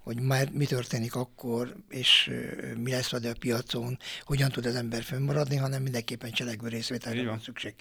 hogy 0.07 0.21
már 0.21 0.51
mi 0.51 0.67
történik 0.67 1.15
akkor, 1.15 1.77
és 1.89 2.31
mi 2.77 2.91
lesz 2.91 3.13
a 3.13 3.33
piacon, 3.39 3.99
hogyan 4.25 4.51
tud 4.51 4.67
az 4.67 4.75
ember 4.75 5.03
fönnmaradni, 5.03 5.57
hanem 5.57 5.83
mindenképpen 5.83 6.31
cselekvő 6.31 6.69
részvételre 6.69 7.25
van 7.25 7.41
szükség. 7.41 7.75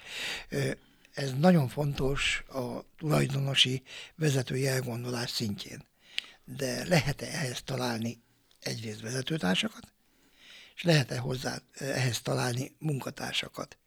Ez 1.13 1.34
nagyon 1.38 1.67
fontos 1.67 2.44
a 2.48 2.86
tulajdonosi 2.98 3.84
vezetői 4.15 4.67
elgondolás 4.67 5.29
szintjén. 5.29 5.82
De 6.44 6.88
lehet-e 6.88 7.25
ehhez 7.25 7.62
találni 7.63 8.22
egyrészt 8.60 9.01
vezetőtársakat, 9.01 9.94
és 10.75 10.84
lehet-e 10.84 11.17
hozzá 11.17 11.58
ehhez 11.74 12.22
találni 12.22 12.75
munkatársakat? 12.79 13.77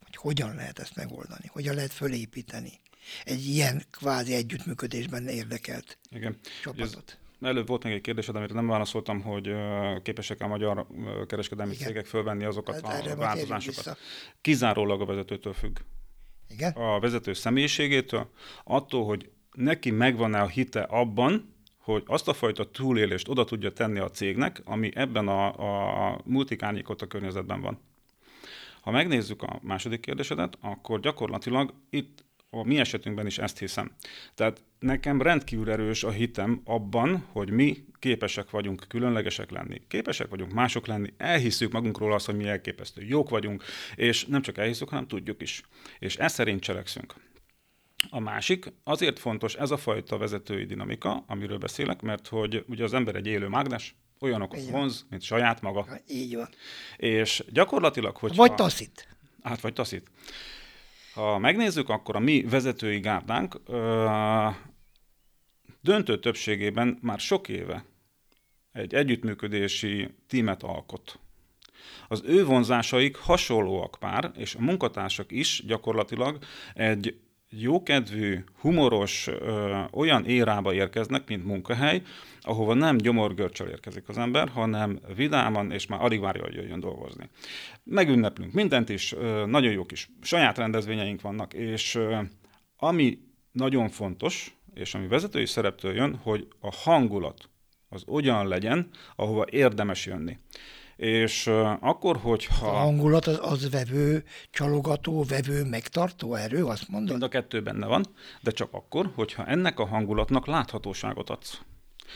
Hogy 0.00 0.16
hogyan 0.16 0.54
lehet 0.54 0.78
ezt 0.78 0.96
megoldani, 0.96 1.46
hogyan 1.46 1.74
lehet 1.74 1.92
fölépíteni 1.92 2.80
egy 3.24 3.46
ilyen 3.46 3.84
kvázi 3.90 4.34
együttműködésben 4.34 5.28
érdekelt 5.28 5.98
Igen. 6.10 6.38
csapatot. 6.62 7.10
Ez 7.10 7.26
előbb 7.40 7.66
volt 7.66 7.84
még 7.84 7.92
egy 7.92 8.00
kérdésed, 8.00 8.36
amit 8.36 8.52
nem 8.52 8.66
válaszoltam, 8.66 9.20
hogy 9.20 9.54
képesek 10.02 10.40
a 10.40 10.46
magyar 10.46 10.86
kereskedelmi 11.26 11.72
Igen. 11.72 11.86
cégek 11.86 12.06
fölvenni 12.06 12.44
azokat 12.44 12.86
hát 12.86 13.06
a 13.06 13.16
változásokat. 13.16 13.98
Kizárólag 14.40 15.00
a 15.00 15.04
vezetőtől 15.04 15.52
függ. 15.52 15.78
Igen? 16.48 16.72
A 16.72 17.00
vezető 17.00 17.32
személyiségétől, 17.32 18.30
attól, 18.64 19.04
hogy 19.04 19.30
neki 19.52 19.90
megvan-e 19.90 20.40
a 20.40 20.46
hite 20.46 20.80
abban, 20.80 21.56
hogy 21.78 22.02
azt 22.06 22.28
a 22.28 22.32
fajta 22.32 22.70
túlélést 22.70 23.28
oda 23.28 23.44
tudja 23.44 23.72
tenni 23.72 23.98
a 23.98 24.10
cégnek, 24.10 24.62
ami 24.64 24.90
ebben 24.94 25.28
a, 25.28 25.46
a 26.10 26.20
multikárnyékot 26.24 27.02
a 27.02 27.06
környezetben 27.06 27.60
van. 27.60 27.80
Ha 28.80 28.90
megnézzük 28.90 29.42
a 29.42 29.58
második 29.62 30.00
kérdésedet, 30.00 30.58
akkor 30.60 31.00
gyakorlatilag 31.00 31.74
itt 31.90 32.24
a 32.50 32.64
mi 32.64 32.78
esetünkben 32.78 33.26
is 33.26 33.38
ezt 33.38 33.58
hiszem. 33.58 33.90
Tehát 34.34 34.62
nekem 34.78 35.22
rendkívül 35.22 35.70
erős 35.70 36.04
a 36.04 36.10
hitem 36.10 36.60
abban, 36.64 37.24
hogy 37.32 37.50
mi 37.50 37.84
képesek 37.98 38.50
vagyunk 38.50 38.84
különlegesek 38.88 39.50
lenni, 39.50 39.82
képesek 39.88 40.28
vagyunk 40.28 40.52
mások 40.52 40.86
lenni, 40.86 41.12
elhiszük 41.16 41.72
magunkról 41.72 42.12
azt, 42.12 42.26
hogy 42.26 42.36
mi 42.36 42.48
elképesztő 42.48 43.04
jók 43.04 43.28
vagyunk, 43.28 43.64
és 43.94 44.24
nem 44.24 44.42
csak 44.42 44.58
elhiszük, 44.58 44.88
hanem 44.88 45.06
tudjuk 45.06 45.42
is. 45.42 45.62
És 45.98 46.16
ez 46.16 46.32
szerint 46.32 46.60
cselekszünk. 46.60 47.14
A 48.10 48.20
másik, 48.20 48.72
azért 48.84 49.18
fontos 49.18 49.54
ez 49.54 49.70
a 49.70 49.76
fajta 49.76 50.18
vezetői 50.18 50.64
dinamika, 50.64 51.24
amiről 51.26 51.58
beszélek, 51.58 52.02
mert 52.02 52.28
hogy 52.28 52.64
ugye 52.68 52.84
az 52.84 52.94
ember 52.94 53.14
egy 53.14 53.26
élő 53.26 53.48
mágnes, 53.48 53.94
olyanokat 54.20 54.70
vonz, 54.70 55.06
mint 55.10 55.22
saját 55.22 55.60
maga. 55.60 55.86
Így 56.08 56.34
van. 56.34 56.48
És 56.96 57.44
gyakorlatilag, 57.52 58.16
hogy... 58.16 58.34
Vagy 58.34 58.54
taszít. 58.54 59.08
Hát, 59.42 59.60
vagy 59.60 59.72
taszít. 59.72 60.10
Ha 61.18 61.38
megnézzük, 61.38 61.88
akkor 61.88 62.16
a 62.16 62.18
mi 62.18 62.42
vezetői 62.42 63.00
gárdánk 63.00 63.60
ö, 63.66 64.06
döntő 65.80 66.18
többségében 66.18 66.98
már 67.02 67.18
sok 67.18 67.48
éve 67.48 67.84
egy 68.72 68.94
együttműködési 68.94 70.14
tímet 70.28 70.62
alkot. 70.62 71.18
Az 72.08 72.22
ő 72.26 72.44
vonzásaik 72.44 73.16
hasonlóak 73.16 73.96
pár, 74.00 74.30
és 74.36 74.54
a 74.54 74.60
munkatársak 74.60 75.32
is 75.32 75.62
gyakorlatilag 75.66 76.38
egy 76.74 77.20
jókedvű, 77.50 78.44
humoros 78.60 79.26
ö, 79.26 79.78
olyan 79.92 80.24
érába 80.24 80.74
érkeznek, 80.74 81.28
mint 81.28 81.44
munkahely, 81.44 82.02
ahova 82.40 82.74
nem 82.74 82.96
gyomorgörcsel 82.96 83.68
érkezik 83.68 84.08
az 84.08 84.18
ember, 84.18 84.48
hanem 84.48 84.98
vidáman, 85.14 85.72
és 85.72 85.86
már 85.86 86.00
alig 86.02 86.20
várja, 86.20 86.42
hogy 86.42 86.54
jöjjön 86.54 86.80
dolgozni. 86.80 87.28
Megünneplünk 87.84 88.52
mindent 88.52 88.88
is, 88.88 89.12
ö, 89.12 89.46
nagyon 89.46 89.72
jó 89.72 89.84
kis 89.84 90.10
saját 90.22 90.58
rendezvényeink 90.58 91.20
vannak, 91.20 91.54
és 91.54 91.94
ö, 91.94 92.18
ami 92.76 93.18
nagyon 93.52 93.88
fontos, 93.88 94.56
és 94.74 94.94
ami 94.94 95.06
vezetői 95.06 95.46
szereptől 95.46 95.94
jön, 95.94 96.16
hogy 96.16 96.48
a 96.60 96.72
hangulat 96.72 97.48
az 97.88 98.04
olyan 98.08 98.48
legyen, 98.48 98.88
ahova 99.16 99.44
érdemes 99.50 100.06
jönni. 100.06 100.38
És 100.98 101.46
akkor, 101.80 102.16
hogyha... 102.16 102.66
A 102.66 102.70
hangulat 102.70 103.26
az, 103.26 103.38
az 103.42 103.70
vevő, 103.70 104.24
csalogató, 104.50 105.24
vevő, 105.28 105.64
megtartó 105.64 106.34
erő, 106.34 106.64
azt 106.64 106.88
mondod? 106.88 107.10
Mind 107.10 107.22
a 107.22 107.28
kettő 107.28 107.62
benne 107.62 107.86
van, 107.86 108.04
de 108.40 108.50
csak 108.50 108.68
akkor, 108.72 109.10
hogyha 109.14 109.46
ennek 109.46 109.78
a 109.78 109.86
hangulatnak 109.86 110.46
láthatóságot 110.46 111.30
adsz. 111.30 111.60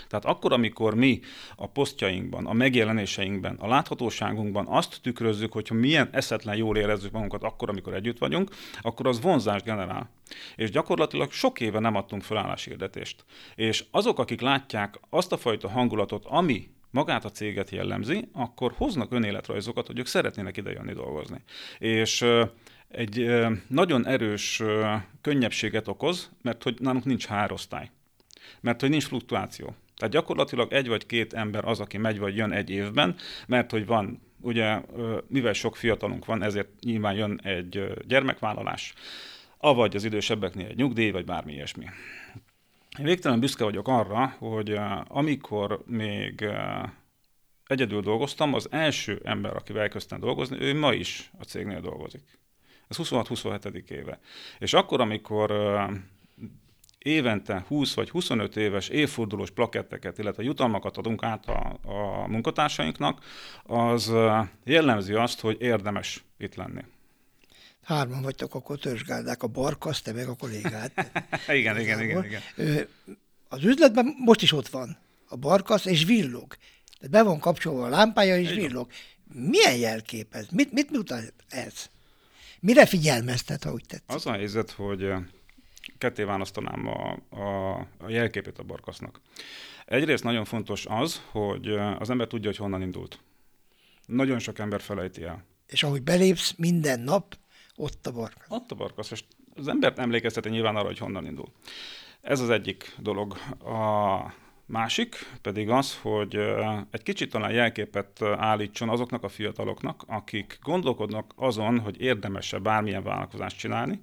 Tehát 0.08 0.24
akkor, 0.24 0.52
amikor 0.52 0.94
mi 0.94 1.20
a 1.56 1.66
posztjainkban, 1.66 2.46
a 2.46 2.52
megjelenéseinkben, 2.52 3.56
a 3.60 3.68
láthatóságunkban 3.68 4.66
azt 4.68 4.98
tükrözzük, 5.02 5.52
hogyha 5.52 5.74
milyen 5.74 6.08
eszetlen 6.12 6.56
jól 6.56 6.76
érezzük 6.76 7.12
magunkat 7.12 7.42
akkor, 7.42 7.68
amikor 7.68 7.94
együtt 7.94 8.18
vagyunk, 8.18 8.50
akkor 8.80 9.06
az 9.06 9.20
vonzást 9.20 9.64
generál. 9.64 10.10
És 10.56 10.70
gyakorlatilag 10.70 11.32
sok 11.32 11.60
éve 11.60 11.78
nem 11.78 11.96
adtunk 11.96 12.22
felálláshirdetést. 12.22 13.24
És 13.54 13.84
azok, 13.90 14.18
akik 14.18 14.40
látják 14.40 15.00
azt 15.10 15.32
a 15.32 15.36
fajta 15.36 15.68
hangulatot, 15.68 16.24
ami 16.24 16.70
magát 16.92 17.24
a 17.24 17.30
céget 17.30 17.70
jellemzi, 17.70 18.28
akkor 18.32 18.72
hoznak 18.76 19.12
önéletrajzokat, 19.12 19.86
hogy 19.86 19.98
ők 19.98 20.06
szeretnének 20.06 20.56
ide 20.56 20.70
jönni 20.70 20.92
dolgozni. 20.92 21.42
És 21.78 22.24
egy 22.88 23.30
nagyon 23.66 24.06
erős 24.06 24.62
könnyebbséget 25.20 25.88
okoz, 25.88 26.30
mert 26.42 26.62
hogy 26.62 26.76
nálunk 26.80 27.04
nincs 27.04 27.26
hárosztály. 27.26 27.90
Mert 28.60 28.80
hogy 28.80 28.90
nincs 28.90 29.06
fluktuáció. 29.06 29.74
Tehát 29.96 30.12
gyakorlatilag 30.12 30.72
egy 30.72 30.88
vagy 30.88 31.06
két 31.06 31.32
ember 31.32 31.64
az, 31.64 31.80
aki 31.80 31.98
megy 31.98 32.18
vagy 32.18 32.36
jön 32.36 32.52
egy 32.52 32.70
évben, 32.70 33.16
mert 33.46 33.70
hogy 33.70 33.86
van, 33.86 34.22
ugye, 34.40 34.80
mivel 35.26 35.52
sok 35.52 35.76
fiatalunk 35.76 36.24
van, 36.24 36.42
ezért 36.42 36.68
nyilván 36.80 37.14
jön 37.14 37.40
egy 37.42 37.92
gyermekvállalás, 38.06 38.94
avagy 39.58 39.96
az 39.96 40.04
idősebbeknél 40.04 40.66
egy 40.66 40.76
nyugdíj, 40.76 41.10
vagy 41.10 41.24
bármi 41.24 41.52
ilyesmi. 41.52 41.86
Én 42.98 43.04
végtelen 43.04 43.40
büszke 43.40 43.64
vagyok 43.64 43.88
arra, 43.88 44.34
hogy 44.38 44.70
uh, 44.70 45.00
amikor 45.08 45.82
még 45.86 46.40
uh, 46.42 46.88
egyedül 47.66 48.00
dolgoztam, 48.00 48.54
az 48.54 48.68
első 48.70 49.20
ember, 49.24 49.56
akivel 49.56 49.82
elkezdtem 49.82 50.20
dolgozni, 50.20 50.60
ő 50.60 50.78
ma 50.78 50.92
is 50.92 51.30
a 51.38 51.44
cégnél 51.44 51.80
dolgozik. 51.80 52.38
Ez 52.88 52.96
26-27. 53.00 53.90
éve. 53.90 54.20
És 54.58 54.72
akkor, 54.72 55.00
amikor 55.00 55.50
uh, 55.50 55.96
évente 56.98 57.64
20 57.68 57.94
vagy 57.94 58.10
25 58.10 58.56
éves 58.56 58.88
évfordulós 58.88 59.50
plaketteket, 59.50 60.18
illetve 60.18 60.42
jutalmakat 60.42 60.96
adunk 60.96 61.22
át 61.22 61.46
a, 61.48 61.78
a 61.82 62.26
munkatársainknak, 62.26 63.24
az 63.62 64.12
jellemzi 64.64 65.12
azt, 65.14 65.40
hogy 65.40 65.56
érdemes 65.60 66.24
itt 66.38 66.54
lenni. 66.54 66.84
Hárman 67.82 68.22
vagytok 68.22 68.54
akkor 68.54 68.78
törzsgáldák, 68.78 69.42
a 69.42 69.46
barkasz, 69.46 70.02
te 70.02 70.12
meg 70.12 70.28
a 70.28 70.34
kollégád. 70.34 70.92
igen, 71.48 71.80
igen, 71.80 72.00
igen, 72.02 72.24
igen. 72.24 72.42
Az 73.48 73.64
üzletben 73.64 74.14
most 74.18 74.42
is 74.42 74.52
ott 74.52 74.68
van 74.68 74.98
a 75.28 75.36
barkasz, 75.36 75.84
és 75.84 76.04
villog. 76.04 76.56
Tehát 76.98 77.10
be 77.10 77.22
van 77.22 77.38
kapcsolva 77.38 77.84
a 77.84 77.88
lámpája, 77.88 78.38
és 78.38 78.50
villog. 78.50 78.90
Milyen 79.32 79.76
jelkép 79.76 80.34
ez? 80.34 80.46
Mit, 80.50 80.72
mit 80.72 80.90
mutat 80.90 81.32
ez? 81.48 81.90
Mire 82.60 82.86
figyelmeztet, 82.86 83.64
ha 83.64 83.72
úgy 83.72 83.84
tetszik? 83.86 84.14
Az 84.14 84.26
a 84.26 84.32
helyzet, 84.32 84.70
hogy 84.70 85.12
ketté 85.98 86.22
választanám 86.22 86.86
a, 86.86 87.18
a, 87.30 87.74
a 87.98 88.08
jelképét 88.08 88.58
a 88.58 88.62
barkasznak. 88.62 89.20
Egyrészt 89.84 90.24
nagyon 90.24 90.44
fontos 90.44 90.86
az, 90.88 91.22
hogy 91.30 91.68
az 91.98 92.10
ember 92.10 92.26
tudja, 92.26 92.48
hogy 92.48 92.58
honnan 92.58 92.82
indult. 92.82 93.18
Nagyon 94.06 94.38
sok 94.38 94.58
ember 94.58 94.80
felejti 94.80 95.22
el. 95.22 95.44
És 95.66 95.82
ahogy 95.82 96.02
belépsz 96.02 96.54
minden 96.56 97.00
nap, 97.00 97.36
ott 97.76 98.06
a 98.06 98.12
barkasz. 98.12 98.46
Ott 98.48 98.70
a 98.70 98.74
barkasz, 98.74 99.10
és 99.10 99.24
az 99.54 99.68
embert 99.68 99.98
emlékezteti 99.98 100.48
nyilván 100.48 100.76
arra, 100.76 100.86
hogy 100.86 100.98
honnan 100.98 101.26
indul. 101.26 101.52
Ez 102.20 102.40
az 102.40 102.50
egyik 102.50 102.94
dolog. 102.98 103.36
A 103.64 104.32
másik 104.66 105.16
pedig 105.42 105.70
az, 105.70 105.98
hogy 106.02 106.36
egy 106.90 107.02
kicsit 107.02 107.30
talán 107.30 107.52
jelképet 107.52 108.22
állítson 108.22 108.88
azoknak 108.88 109.22
a 109.22 109.28
fiataloknak, 109.28 110.02
akik 110.06 110.58
gondolkodnak 110.62 111.32
azon, 111.36 111.78
hogy 111.78 112.00
érdemese 112.00 112.58
bármilyen 112.58 113.02
vállalkozást 113.02 113.58
csinálni, 113.58 114.02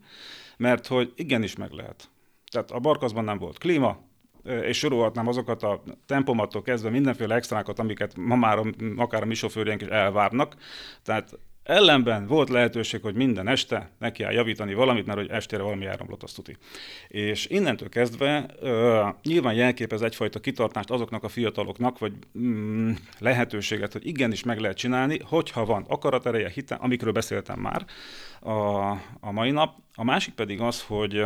mert 0.57 0.87
hogy 0.87 1.13
igenis 1.15 1.55
meg 1.55 1.71
lehet. 1.71 2.09
Tehát 2.51 2.71
a 2.71 2.79
barkaszban 2.79 3.23
nem 3.23 3.37
volt 3.37 3.57
klíma, 3.57 4.07
és 4.43 4.77
sorolhatnám 4.77 5.27
azokat 5.27 5.63
a 5.63 5.83
tempomattól 6.05 6.61
kezdve 6.61 6.89
mindenféle 6.89 7.35
extrákat, 7.35 7.79
amiket 7.79 8.15
ma 8.15 8.35
már 8.35 8.59
akár 8.97 9.21
a 9.21 9.25
mi 9.25 9.31
is 9.31 9.43
elvárnak. 9.43 10.55
Tehát 11.03 11.39
Ellenben 11.69 12.27
volt 12.27 12.49
lehetőség, 12.49 13.01
hogy 13.01 13.15
minden 13.15 13.47
este 13.47 13.89
neki 13.99 14.23
kell 14.23 14.31
javítani 14.31 14.73
valamit, 14.73 15.05
mert 15.05 15.19
hogy 15.19 15.29
estére 15.29 15.63
valami 15.63 15.85
elromlott, 15.85 16.23
azt 16.23 16.35
tuti. 16.35 16.57
És 17.07 17.45
innentől 17.45 17.89
kezdve 17.89 18.45
uh, 18.61 18.69
nyilván 19.23 19.53
jelképez 19.53 20.01
egyfajta 20.01 20.39
kitartást 20.39 20.89
azoknak 20.89 21.23
a 21.23 21.29
fiataloknak, 21.29 21.99
vagy 21.99 22.13
mm, 22.39 22.91
lehetőséget, 23.19 23.93
hogy 23.93 24.07
igenis 24.07 24.43
meg 24.43 24.59
lehet 24.59 24.77
csinálni, 24.77 25.19
hogyha 25.23 25.65
van 25.65 25.85
akaratereje, 25.87 26.49
hite, 26.49 26.75
amikről 26.75 27.13
beszéltem 27.13 27.59
már 27.59 27.85
a, 28.39 28.89
a 29.19 29.31
mai 29.31 29.51
nap. 29.51 29.77
A 29.95 30.03
másik 30.03 30.33
pedig 30.33 30.61
az, 30.61 30.83
hogy 30.83 31.25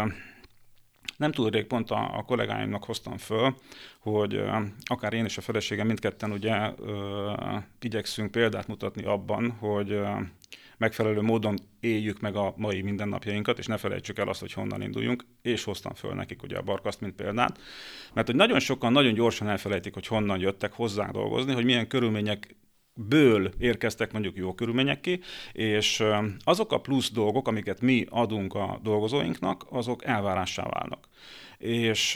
nem 1.18 1.32
túl 1.32 1.50
rég 1.50 1.66
pont 1.66 1.92
a, 1.92 2.18
a 2.18 2.24
kollégáimnak 2.24 2.84
hoztam 2.84 3.18
föl, 3.18 3.56
hogy 4.00 4.42
akár 4.84 5.14
én 5.14 5.26
és 5.26 5.38
a 5.38 5.42
feleségem 5.42 5.88
mindketten 5.88 6.32
ugye 6.32 6.72
igyekszünk 7.82 8.32
példát 8.32 8.68
mutatni 8.68 9.04
abban, 9.04 9.52
hogy 9.52 10.00
megfelelő 10.78 11.22
módon 11.22 11.58
éljük 11.80 12.20
meg 12.20 12.36
a 12.36 12.54
mai 12.58 12.82
mindennapjainkat, 12.82 13.58
és 13.58 13.66
ne 13.66 13.78
felejtsük 13.78 14.18
el 14.18 14.28
azt, 14.28 14.40
hogy 14.40 14.54
honnan 14.54 14.82
induljunk, 14.82 15.26
és 15.42 15.64
hoztam 15.64 15.94
föl 15.94 16.14
nekik 16.14 16.44
ugye 16.44 16.58
a 16.58 16.62
barkaszt, 16.62 17.02
mint 17.02 17.16
példát. 17.16 17.60
Mert 18.14 18.28
hogy 18.28 18.36
nagyon 18.36 18.60
sokan 18.60 18.92
nagyon 18.92 19.14
gyorsan 19.14 19.48
elfelejtik, 19.48 19.94
hogy 19.94 20.08
honnan 20.08 20.40
jöttek 20.40 20.74
hozzá 20.74 21.12
dolgozni, 21.12 21.54
hogy 21.54 21.66
milyen 21.66 21.88
körülmények 21.88 22.56
ből 22.94 23.52
érkeztek 23.58 24.12
mondjuk 24.12 24.38
jó 24.38 24.54
körülmények 24.54 25.02
ki, 25.02 25.20
és 25.52 26.04
azok 26.44 26.72
a 26.72 26.80
plusz 26.80 27.12
dolgok, 27.12 27.48
amiket 27.48 27.82
mi 27.82 28.06
adunk 28.10 28.54
a 28.54 28.80
dolgozóinknak, 28.84 29.66
azok 29.70 30.06
elvárássá 30.06 30.64
válnak. 30.70 31.08
És 31.58 32.16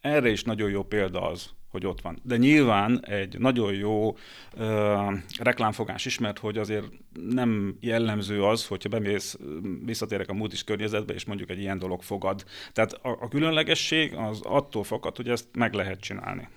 erre 0.00 0.28
is 0.30 0.42
nagyon 0.42 0.70
jó 0.70 0.82
példa 0.82 1.30
az, 1.30 1.50
hogy 1.70 1.86
ott 1.86 2.00
van. 2.00 2.18
De 2.22 2.36
nyilván 2.36 3.06
egy 3.06 3.38
nagyon 3.38 3.74
jó 3.74 4.16
ö, 4.54 4.96
reklámfogás 5.38 6.04
is, 6.04 6.18
mert 6.18 6.38
hogy 6.38 6.58
azért 6.58 6.86
nem 7.12 7.76
jellemző 7.80 8.44
az, 8.44 8.66
hogyha 8.66 8.88
bemész, 8.88 9.38
visszatérek 9.84 10.28
a 10.28 10.34
múltis 10.34 10.64
környezetbe, 10.64 11.14
és 11.14 11.24
mondjuk 11.24 11.50
egy 11.50 11.58
ilyen 11.58 11.78
dolog 11.78 12.02
fogad. 12.02 12.44
Tehát 12.72 12.92
a, 12.92 13.08
a 13.20 13.28
különlegesség 13.28 14.14
az 14.14 14.40
attól 14.42 14.84
fakad, 14.84 15.16
hogy 15.16 15.28
ezt 15.28 15.48
meg 15.52 15.72
lehet 15.72 16.00
csinálni. 16.00 16.48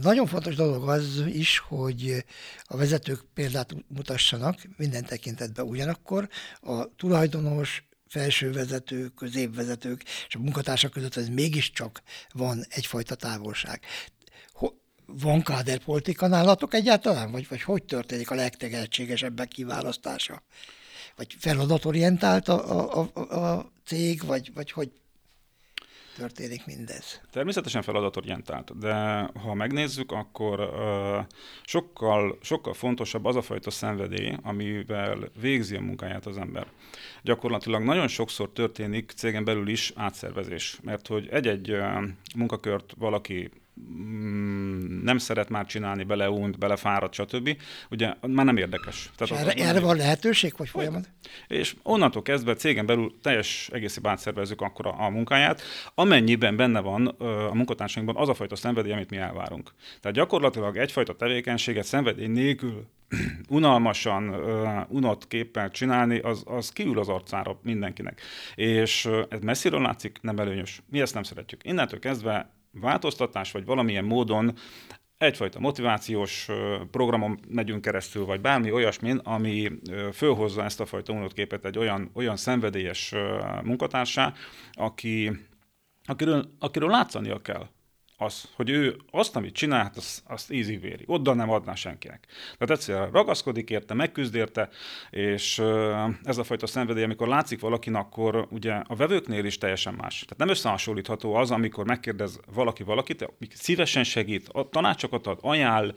Nagyon 0.00 0.26
fontos 0.26 0.54
dolog 0.54 0.88
az 0.88 1.22
is, 1.26 1.58
hogy 1.58 2.24
a 2.64 2.76
vezetők 2.76 3.24
példát 3.34 3.74
mutassanak 3.88 4.60
minden 4.76 5.04
tekintetben 5.04 5.66
ugyanakkor 5.66 6.28
a 6.60 6.94
tulajdonos, 6.96 7.84
felsővezetők, 8.08 9.14
középvezetők 9.14 10.02
és 10.02 10.34
a 10.34 10.38
munkatársak 10.38 10.90
között 10.90 11.16
ez 11.16 11.28
mégiscsak 11.28 12.02
van 12.32 12.64
egyfajta 12.68 13.14
távolság. 13.14 13.80
Van 15.06 15.42
káderpolitika 15.42 16.26
nálatok 16.26 16.74
egyáltalán? 16.74 17.30
Vagy, 17.30 17.48
vagy 17.48 17.62
hogy 17.62 17.84
történik 17.84 18.30
a 18.30 18.34
legtehetségesebbek 18.34 19.48
kiválasztása? 19.48 20.42
Vagy 21.16 21.36
feladatorientált 21.38 22.48
a, 22.48 22.98
a, 23.00 23.10
a, 23.14 23.36
a 23.36 23.72
cég, 23.84 24.24
vagy, 24.24 24.50
vagy 24.54 24.70
hogy 24.70 24.90
történik 26.16 26.66
mindez? 26.66 27.20
Természetesen 27.30 27.82
feladatorientált, 27.82 28.78
de 28.78 28.94
ha 29.42 29.54
megnézzük, 29.54 30.12
akkor 30.12 30.70
sokkal, 31.64 32.38
sokkal 32.42 32.74
fontosabb 32.74 33.24
az 33.24 33.36
a 33.36 33.42
fajta 33.42 33.70
szenvedély, 33.70 34.36
amivel 34.42 35.18
végzi 35.40 35.76
a 35.76 35.80
munkáját 35.80 36.26
az 36.26 36.38
ember. 36.38 36.66
Gyakorlatilag 37.22 37.82
nagyon 37.82 38.08
sokszor 38.08 38.50
történik 38.52 39.12
cégen 39.16 39.44
belül 39.44 39.68
is 39.68 39.92
átszervezés, 39.94 40.78
mert 40.82 41.06
hogy 41.06 41.28
egy-egy 41.30 41.70
uh, 41.70 42.02
munkakört 42.36 42.94
valaki 42.98 43.50
nem 45.02 45.18
szeret 45.18 45.48
már 45.48 45.66
csinálni, 45.66 46.04
beleunt, 46.04 46.58
belefáradt, 46.58 47.14
stb. 47.14 47.56
Ugye 47.90 48.14
már 48.26 48.44
nem 48.44 48.56
érdekes. 48.56 49.10
Tehát 49.16 49.46
erre, 49.46 49.64
erre 49.64 49.80
van 49.80 49.96
lehetőség, 49.96 50.54
vagy 50.56 50.68
folyamat? 50.68 51.08
És 51.46 51.76
onnantól 51.82 52.22
kezdve 52.22 52.54
cégen 52.54 52.86
belül 52.86 53.14
teljes 53.22 53.68
egészében 53.72 54.12
átszervezzük 54.12 54.60
akkor 54.60 54.86
a, 54.86 55.04
a 55.04 55.08
munkáját, 55.08 55.62
amennyiben 55.94 56.56
benne 56.56 56.80
van 56.80 57.06
a 57.50 57.54
munkatársainkban 57.54 58.16
az 58.16 58.28
a 58.28 58.34
fajta 58.34 58.56
szenvedély, 58.56 58.92
amit 58.92 59.10
mi 59.10 59.16
elvárunk. 59.16 59.70
Tehát 60.00 60.16
gyakorlatilag 60.16 60.76
egyfajta 60.76 61.16
tevékenységet 61.16 61.84
szenvedély 61.84 62.26
nélkül 62.26 62.86
unalmasan, 63.48 64.34
unott 64.88 65.28
képpel 65.28 65.70
csinálni, 65.70 66.18
az, 66.18 66.42
az 66.46 66.70
kiül 66.70 66.98
az 66.98 67.08
arcára 67.08 67.58
mindenkinek. 67.62 68.20
És 68.54 69.08
ez 69.28 69.40
messziről 69.40 69.80
látszik, 69.80 70.18
nem 70.20 70.38
előnyös. 70.38 70.82
Mi 70.90 71.00
ezt 71.00 71.14
nem 71.14 71.22
szeretjük. 71.22 71.64
Innentől 71.64 71.98
kezdve 71.98 72.55
változtatás, 72.80 73.52
vagy 73.52 73.64
valamilyen 73.64 74.04
módon 74.04 74.54
egyfajta 75.18 75.60
motivációs 75.60 76.48
programon 76.90 77.38
megyünk 77.48 77.80
keresztül, 77.82 78.24
vagy 78.24 78.40
bármi 78.40 78.72
olyasmin, 78.72 79.16
ami 79.16 79.70
fölhozza 80.12 80.64
ezt 80.64 80.80
a 80.80 80.86
fajta 80.86 81.12
unott 81.12 81.34
egy 81.64 81.78
olyan, 81.78 82.10
olyan 82.14 82.36
szenvedélyes 82.36 83.14
munkatársá, 83.62 84.32
aki, 84.72 85.30
akiről, 86.04 86.50
akiről 86.58 86.90
látszania 86.90 87.40
kell 87.40 87.68
az, 88.18 88.48
hogy 88.54 88.70
ő 88.70 88.96
azt, 89.10 89.36
amit 89.36 89.54
csinált, 89.54 89.96
azt, 89.96 90.22
azt 90.26 90.50
easy 90.50 90.76
véri. 90.76 91.04
Oda 91.06 91.34
nem 91.34 91.50
adná 91.50 91.74
senkinek. 91.74 92.26
Tehát 92.58 92.70
egyszerűen 92.70 93.10
ragaszkodik 93.10 93.70
érte, 93.70 93.94
megküzd 93.94 94.34
érte, 94.34 94.68
és 95.10 95.58
ez 96.22 96.38
a 96.38 96.44
fajta 96.44 96.66
szenvedély, 96.66 97.02
amikor 97.02 97.28
látszik 97.28 97.60
valakin, 97.60 97.94
akkor 97.94 98.46
ugye 98.50 98.72
a 98.72 98.94
vevőknél 98.94 99.44
is 99.44 99.58
teljesen 99.58 99.94
más. 99.94 100.18
Tehát 100.20 100.38
nem 100.38 100.48
összehasonlítható 100.48 101.34
az, 101.34 101.50
amikor 101.50 101.86
megkérdez 101.86 102.40
valaki 102.54 102.82
valakit, 102.82 103.32
szívesen 103.54 104.04
segít, 104.04 104.48
a 104.48 104.68
tanácsokat 104.68 105.26
ad, 105.26 105.38
ajánl, 105.42 105.94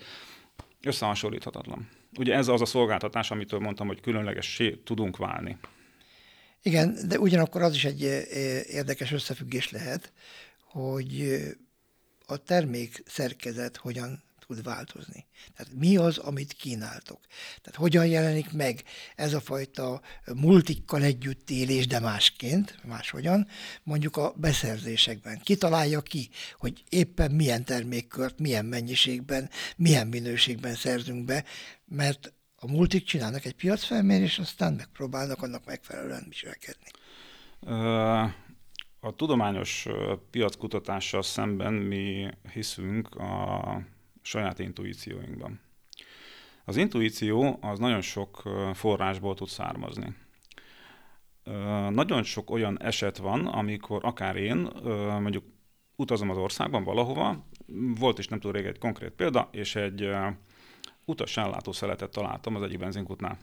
összehasonlíthatatlan. 0.82 1.89
Ugye 2.17 2.36
ez 2.36 2.47
az 2.47 2.62
a 2.62 2.65
szolgáltatás, 2.65 3.32
amitől 3.32 3.60
mondtam, 3.60 3.88
hogy 3.88 4.01
különleges 4.01 4.62
tudunk 4.84 5.17
válni. 5.17 5.58
Igen, 6.62 6.97
de 7.08 7.19
ugyanakkor 7.19 7.62
az 7.62 7.73
is 7.73 7.86
egy 7.86 8.01
érdekes 8.67 9.12
összefüggés 9.12 9.71
lehet, 9.71 10.13
hogy 10.63 11.39
a 12.30 12.38
termék 12.38 13.04
szerkezet 13.06 13.78
hogyan 13.78 14.24
tud 14.48 14.63
változni. 14.63 15.26
Tehát 15.56 15.74
mi 15.74 15.98
az, 15.98 16.18
amit 16.18 16.54
kínáltok? 16.54 17.20
Tehát 17.62 17.80
hogyan 17.80 18.08
jelenik 18.08 18.52
meg 18.52 18.84
ez 19.15 19.34
a 19.34 19.39
fajta 19.39 20.02
multikkal 20.36 21.04
együtt 21.04 21.50
élés, 21.50 21.88
de 21.88 22.00
másként, 22.00 22.78
máshogyan, 22.84 23.48
mondjuk 23.84 24.18
a 24.18 24.34
beszerzésekben. 24.38 25.39
Ki 25.44 25.56
találja 25.56 26.02
ki, 26.02 26.30
hogy 26.58 26.84
éppen 26.89 27.32
milyen 27.32 27.65
termékkört, 27.65 28.39
milyen 28.39 28.65
mennyiségben, 28.65 29.50
milyen 29.76 30.08
minőségben 30.08 30.76
szerzünk 30.76 31.26
be, 31.26 31.44
mert 31.86 32.34
a 32.56 32.68
multik 32.68 33.04
csinálnak 33.06 33.46
egy 33.46 33.56
piacfelmérés, 33.56 34.39
aztán 34.39 34.74
megpróbálnak 34.74 35.42
annak 35.42 35.65
megfelelően 35.65 36.26
viselkedni. 36.30 36.92
Uh 37.60 38.48
a 38.99 39.15
tudományos 39.15 39.88
piackutatással 40.31 41.21
szemben 41.21 41.73
mi 41.73 42.27
hiszünk 42.53 43.15
a 43.15 43.81
saját 44.21 44.59
intuícióinkban. 44.59 45.59
Az 46.65 46.77
intuíció 46.77 47.57
az 47.62 47.79
nagyon 47.79 48.01
sok 48.01 48.43
forrásból 48.73 49.35
tud 49.35 49.47
származni. 49.47 50.15
Nagyon 51.89 52.23
sok 52.23 52.49
olyan 52.49 52.81
eset 52.81 53.17
van, 53.17 53.47
amikor 53.47 54.05
akár 54.05 54.35
én 54.35 54.69
mondjuk 55.21 55.43
utazom 55.95 56.29
az 56.29 56.38
országban 56.38 56.83
valahova, 56.83 57.47
volt 57.95 58.19
is 58.19 58.27
nem 58.27 58.39
tudom 58.39 58.55
rég 58.55 58.65
egy 58.65 58.77
konkrét 58.77 59.12
példa, 59.12 59.49
és 59.51 59.75
egy 59.75 60.09
utas 61.05 61.39
szeletet 61.71 62.12
találtam 62.12 62.55
az 62.55 62.62
egyik 62.62 62.79
benzinkutnál. 62.79 63.38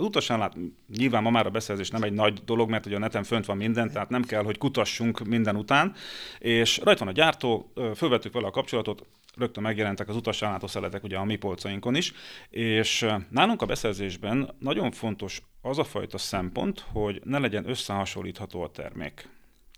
Az 0.00 0.06
utasánlát 0.06 0.56
nyilván 0.96 1.22
ma 1.22 1.30
már 1.30 1.46
a 1.46 1.50
beszerzés 1.50 1.90
nem 1.90 2.02
egy 2.02 2.12
nagy 2.12 2.44
dolog, 2.44 2.70
mert 2.70 2.86
ugye 2.86 2.96
a 2.96 2.98
neten 2.98 3.24
fönt 3.24 3.46
van 3.46 3.56
minden, 3.56 3.90
tehát 3.92 4.08
nem 4.08 4.22
kell, 4.22 4.42
hogy 4.42 4.58
kutassunk 4.58 5.26
minden 5.26 5.56
után, 5.56 5.94
és 6.38 6.78
rajta 6.78 7.04
van 7.04 7.14
a 7.14 7.16
gyártó, 7.16 7.72
fölvettük 7.94 8.32
vele 8.32 8.46
a 8.46 8.50
kapcsolatot, 8.50 9.06
rögtön 9.36 9.62
megjelentek 9.62 10.08
az 10.08 10.16
utasállátó 10.16 10.66
szeletek 10.66 11.02
ugye 11.02 11.16
a 11.16 11.24
mi 11.24 11.36
polcainkon 11.36 11.94
is, 11.94 12.12
és 12.50 13.06
nálunk 13.30 13.62
a 13.62 13.66
beszerzésben 13.66 14.54
nagyon 14.58 14.90
fontos 14.90 15.42
az 15.62 15.78
a 15.78 15.84
fajta 15.84 16.18
szempont, 16.18 16.84
hogy 16.92 17.20
ne 17.24 17.38
legyen 17.38 17.68
összehasonlítható 17.68 18.62
a 18.62 18.70
termék. 18.70 19.28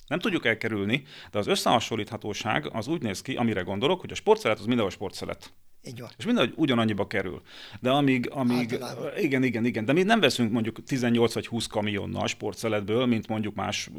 Nem 0.06 0.18
tudjuk 0.18 0.46
elkerülni, 0.46 1.04
de 1.30 1.38
az 1.38 1.46
összehasonlíthatóság 1.46 2.68
az 2.72 2.88
úgy 2.88 3.02
néz 3.02 3.22
ki, 3.22 3.36
amire 3.36 3.60
gondolok, 3.60 4.00
hogy 4.00 4.12
a 4.12 4.14
sportszelet 4.14 4.58
az 4.58 4.66
mindenhol 4.66 4.90
sportszelet. 4.90 5.52
Így 5.84 6.00
van. 6.00 6.10
És 6.18 6.24
mindegy, 6.24 6.52
ugyanannyiba 6.56 7.06
kerül. 7.06 7.42
De 7.80 7.90
amíg, 7.90 8.30
amíg 8.30 8.78
igen, 9.16 9.42
igen, 9.42 9.64
igen, 9.64 9.84
de 9.84 9.92
mi 9.92 10.02
nem 10.02 10.20
veszünk 10.20 10.52
mondjuk 10.52 10.84
18 10.84 11.34
vagy 11.34 11.46
20 11.46 11.66
kamionnal 11.66 12.26
sportszeletből, 12.26 13.06
mint 13.06 13.28
mondjuk 13.28 13.54
más 13.54 13.90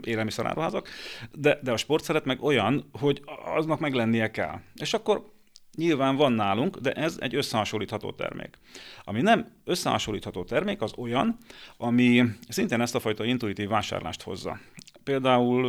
élelmiszeráruházak, 0.00 0.88
de, 1.32 1.58
de 1.62 1.72
a 1.72 1.76
sportszelet 1.76 2.24
meg 2.24 2.42
olyan, 2.42 2.88
hogy 2.92 3.22
aznak 3.56 3.80
meg 3.80 3.94
lennie 3.94 4.30
kell. 4.30 4.60
És 4.74 4.94
akkor 4.94 5.30
Nyilván 5.76 6.16
van 6.16 6.32
nálunk, 6.32 6.76
de 6.76 6.92
ez 6.92 7.16
egy 7.20 7.34
összehasonlítható 7.34 8.12
termék. 8.12 8.58
Ami 9.04 9.20
nem 9.20 9.52
összehasonlítható 9.64 10.44
termék, 10.44 10.82
az 10.82 10.92
olyan, 10.96 11.38
ami 11.76 12.24
szintén 12.48 12.80
ezt 12.80 12.94
a 12.94 13.00
fajta 13.00 13.24
intuitív 13.24 13.68
vásárlást 13.68 14.22
hozza. 14.22 14.58
Például 15.04 15.62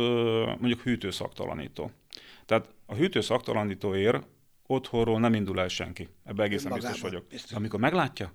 mondjuk 0.46 0.80
hűtőszaktalanító. 0.80 1.90
Tehát 2.46 2.68
a 2.86 2.94
hűtőszaktalanítóért 2.94 4.26
otthonról 4.66 5.20
nem 5.20 5.34
indul 5.34 5.60
el 5.60 5.68
senki. 5.68 6.08
Ebbe 6.24 6.42
egészen 6.42 6.70
Magában, 6.70 6.90
biztos 6.90 7.10
vagyok. 7.10 7.28
Biztos. 7.28 7.52
Amikor 7.52 7.80
meglátja, 7.80 8.32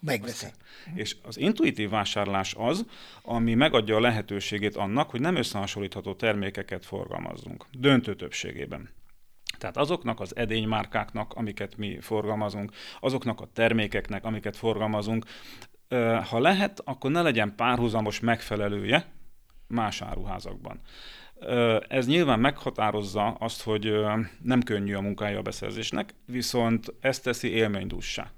megveszi. 0.00 0.46
És 0.94 1.16
az 1.22 1.38
intuitív 1.38 1.90
vásárlás 1.90 2.54
az, 2.58 2.86
ami 3.22 3.54
megadja 3.54 3.96
a 3.96 4.00
lehetőségét 4.00 4.76
annak, 4.76 5.10
hogy 5.10 5.20
nem 5.20 5.36
összehasonlítható 5.36 6.14
termékeket 6.14 6.84
forgalmazzunk. 6.84 7.66
Döntő 7.72 8.16
többségében. 8.16 8.90
Tehát 9.58 9.76
azoknak 9.76 10.20
az 10.20 10.36
edénymárkáknak, 10.36 11.34
amiket 11.34 11.76
mi 11.76 12.00
forgalmazunk, 12.00 12.72
azoknak 13.00 13.40
a 13.40 13.46
termékeknek, 13.52 14.24
amiket 14.24 14.56
forgalmazunk, 14.56 15.24
ha 16.24 16.38
lehet, 16.38 16.80
akkor 16.84 17.10
ne 17.10 17.22
legyen 17.22 17.54
párhuzamos 17.56 18.20
megfelelője, 18.20 19.06
más 19.68 20.02
áruházakban. 20.02 20.80
Ez 21.88 22.06
nyilván 22.06 22.40
meghatározza 22.40 23.26
azt, 23.26 23.62
hogy 23.62 23.94
nem 24.42 24.62
könnyű 24.62 24.94
a 24.94 25.00
munkája 25.00 25.38
a 25.38 25.42
beszerzésnek, 25.42 26.14
viszont 26.26 26.94
ezt 27.00 27.22
teszi 27.22 27.48
élménydússá 27.48 28.30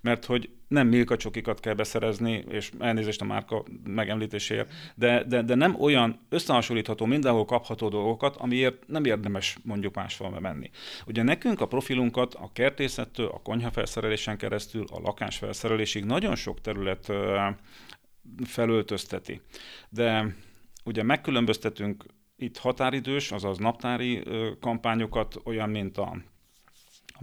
mert 0.00 0.24
hogy 0.24 0.50
nem 0.68 0.88
Milka 0.88 1.16
csokikat 1.16 1.60
kell 1.60 1.74
beszerezni, 1.74 2.44
és 2.48 2.70
elnézést 2.78 3.20
a 3.20 3.24
márka 3.24 3.64
megemlítéséért, 3.84 4.72
de, 4.94 5.24
de, 5.24 5.42
de 5.42 5.54
nem 5.54 5.80
olyan 5.80 6.20
összehasonlítható, 6.28 7.06
mindenhol 7.06 7.44
kapható 7.44 7.88
dolgokat, 7.88 8.36
amiért 8.36 8.86
nem 8.86 9.04
érdemes 9.04 9.56
mondjuk 9.62 9.94
máshol 9.94 10.40
menni. 10.40 10.70
Ugye 11.06 11.22
nekünk 11.22 11.60
a 11.60 11.66
profilunkat 11.66 12.34
a 12.34 12.50
kertészettől, 12.52 13.26
a 13.26 13.42
konyhafelszerelésen 13.42 14.36
keresztül, 14.36 14.84
a 14.90 15.00
lakásfelszerelésig 15.00 16.04
nagyon 16.04 16.34
sok 16.34 16.60
terület 16.60 17.12
felöltözteti. 18.44 19.40
De 19.88 20.34
ugye 20.84 21.02
megkülönböztetünk 21.02 22.04
itt 22.36 22.58
határidős, 22.58 23.32
azaz 23.32 23.58
naptári 23.58 24.22
kampányokat, 24.60 25.40
olyan, 25.44 25.70
mint 25.70 25.98
a 25.98 26.16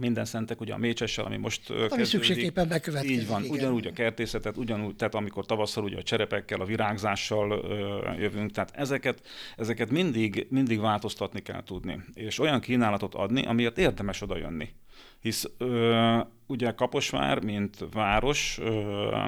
minden 0.00 0.24
szentek, 0.24 0.60
ugye 0.60 0.72
a 0.72 0.76
mécsessel, 0.76 1.24
ami 1.24 1.36
most 1.36 1.70
ami 1.70 1.78
kezdődik. 1.78 2.06
szükségképpen 2.06 2.68
bekövetkezik. 2.68 3.16
Így 3.16 3.26
van, 3.26 3.44
igen. 3.44 3.56
ugyanúgy 3.56 3.86
a 3.86 3.92
kertészetet, 3.92 4.56
ugyanúgy, 4.56 4.96
tehát 4.96 5.14
amikor 5.14 5.46
tavasszal 5.46 5.84
ugye 5.84 5.96
a 5.96 6.02
cserepekkel, 6.02 6.60
a 6.60 6.64
virágzással 6.64 7.50
ö, 7.50 8.20
jövünk, 8.20 8.50
tehát 8.50 8.70
ezeket, 8.74 9.26
ezeket 9.56 9.90
mindig, 9.90 10.46
mindig 10.50 10.80
változtatni 10.80 11.40
kell 11.40 11.62
tudni, 11.62 12.00
és 12.14 12.38
olyan 12.38 12.60
kínálatot 12.60 13.14
adni, 13.14 13.46
amiért 13.46 13.78
érdemes 13.78 14.22
oda 14.22 14.36
jönni. 14.36 14.68
Hisz 15.20 15.50
ö, 15.58 16.18
ugye 16.46 16.72
Kaposvár, 16.72 17.44
mint 17.44 17.76
város, 17.92 18.58
ö, 18.62 19.26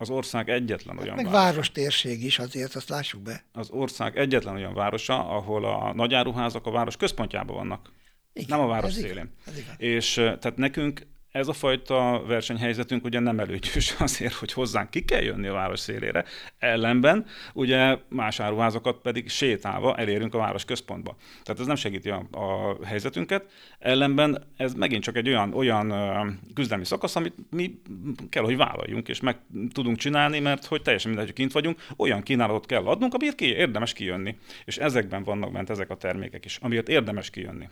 az 0.00 0.10
ország 0.10 0.48
egyetlen 0.48 0.96
hát 0.96 1.04
olyan 1.04 1.16
Meg 1.16 1.24
városa. 1.24 1.44
város 1.44 1.72
térség 1.72 2.24
is 2.24 2.38
azért, 2.38 2.74
azt 2.74 2.88
lássuk 2.88 3.22
be. 3.22 3.44
Az 3.52 3.70
ország 3.70 4.16
egyetlen 4.16 4.54
olyan 4.54 4.74
városa, 4.74 5.28
ahol 5.28 5.64
a 5.64 5.92
nagyáruházak 5.94 6.66
a 6.66 6.70
város 6.70 6.96
központjában 6.96 7.56
vannak. 7.56 7.92
Igen, 8.32 8.58
nem 8.58 8.66
a 8.66 8.70
város 8.70 8.92
szélén. 8.92 9.30
És 9.76 10.14
tehát 10.14 10.56
nekünk 10.56 11.06
ez 11.30 11.48
a 11.48 11.52
fajta 11.52 12.22
versenyhelyzetünk 12.26 13.04
ugye 13.04 13.18
nem 13.18 13.40
előnyös 13.40 13.94
azért, 13.98 14.34
hogy 14.34 14.52
hozzánk 14.52 14.90
ki 14.90 15.04
kell 15.04 15.22
jönni 15.22 15.46
a 15.46 15.52
város 15.52 15.80
szélére. 15.80 16.24
Ellenben 16.58 17.26
ugye 17.54 17.98
más 18.08 18.40
áruházakat 18.40 19.00
pedig 19.00 19.28
sétálva 19.28 19.96
elérünk 19.96 20.34
a 20.34 20.38
város 20.38 20.64
központba. 20.64 21.16
Tehát 21.42 21.60
ez 21.60 21.66
nem 21.66 21.76
segíti 21.76 22.10
a, 22.10 22.26
a 22.30 22.76
helyzetünket. 22.86 23.46
Ellenben 23.78 24.46
ez 24.56 24.74
megint 24.74 25.02
csak 25.02 25.16
egy 25.16 25.28
olyan, 25.28 25.54
olyan 25.54 26.40
küzdelmi 26.54 26.84
szakasz, 26.84 27.16
amit 27.16 27.34
mi 27.50 27.80
kell, 28.28 28.42
hogy 28.42 28.56
vállaljunk, 28.56 29.08
és 29.08 29.20
meg 29.20 29.38
tudunk 29.72 29.96
csinálni, 29.96 30.38
mert 30.38 30.64
hogy 30.64 30.82
teljesen 30.82 31.10
mindegy, 31.10 31.28
hogy 31.28 31.36
kint 31.36 31.52
vagyunk, 31.52 31.86
olyan 31.96 32.22
kínálatot 32.22 32.66
kell 32.66 32.86
adnunk, 32.86 33.14
amiért 33.14 33.36
ki, 33.36 33.46
érdemes 33.46 33.92
kijönni. 33.92 34.36
És 34.64 34.76
ezekben 34.76 35.22
vannak 35.22 35.52
bent 35.52 35.70
ezek 35.70 35.90
a 35.90 35.96
termékek 35.96 36.44
is, 36.44 36.56
amiért 36.56 36.88
érdemes 36.88 37.30
kijönni 37.30 37.68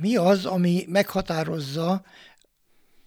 mi 0.00 0.16
az, 0.16 0.44
ami 0.44 0.84
meghatározza 0.88 2.04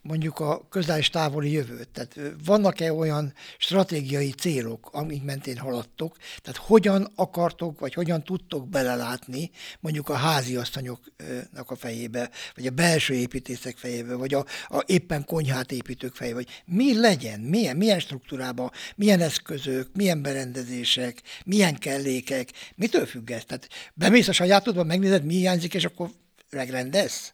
mondjuk 0.02 0.40
a 0.40 0.68
közel 0.70 0.98
és 0.98 1.10
távoli 1.10 1.52
jövőt? 1.52 1.90
Tehát 1.90 2.20
vannak-e 2.46 2.94
olyan 2.94 3.34
stratégiai 3.58 4.30
célok, 4.30 4.90
amik 4.92 5.24
mentén 5.24 5.58
haladtok? 5.58 6.18
Tehát 6.42 6.60
hogyan 6.60 7.12
akartok, 7.16 7.80
vagy 7.80 7.94
hogyan 7.94 8.24
tudtok 8.24 8.70
belelátni 8.70 9.52
mondjuk 9.80 10.10
a 10.10 10.14
háziasszonyoknak 10.14 11.72
a 11.72 11.76
fejébe, 11.76 12.30
vagy 12.56 12.68
a 12.68 12.72
belső 12.72 13.14
építészek 13.14 13.78
fejébe, 13.78 14.16
vagy 14.16 14.34
a, 14.34 14.46
a 14.68 14.84
éppen 14.86 15.26
konyhát 15.26 15.72
építők 15.72 16.16
fejébe, 16.16 16.36
vagy 16.36 16.64
mi 16.66 17.00
legyen, 17.00 17.40
milyen, 17.40 17.78
milyen 17.78 18.00
struktúrában, 18.00 18.72
milyen 18.96 19.22
eszközök, 19.22 19.88
milyen 19.94 20.22
berendezések, 20.22 21.22
milyen 21.46 21.76
kellékek, 21.76 22.50
mitől 22.76 23.06
függ 23.06 23.32
ez? 23.32 23.46
Tehát 23.46 23.68
bemész 23.94 24.28
a 24.28 24.32
sajátodba, 24.32 24.84
megnézed, 24.84 25.26
mi 25.26 25.34
hiányzik, 25.34 25.74
és 25.74 25.86
akkor 25.86 26.10
megrendez? 26.52 27.34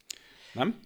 Nem. 0.53 0.80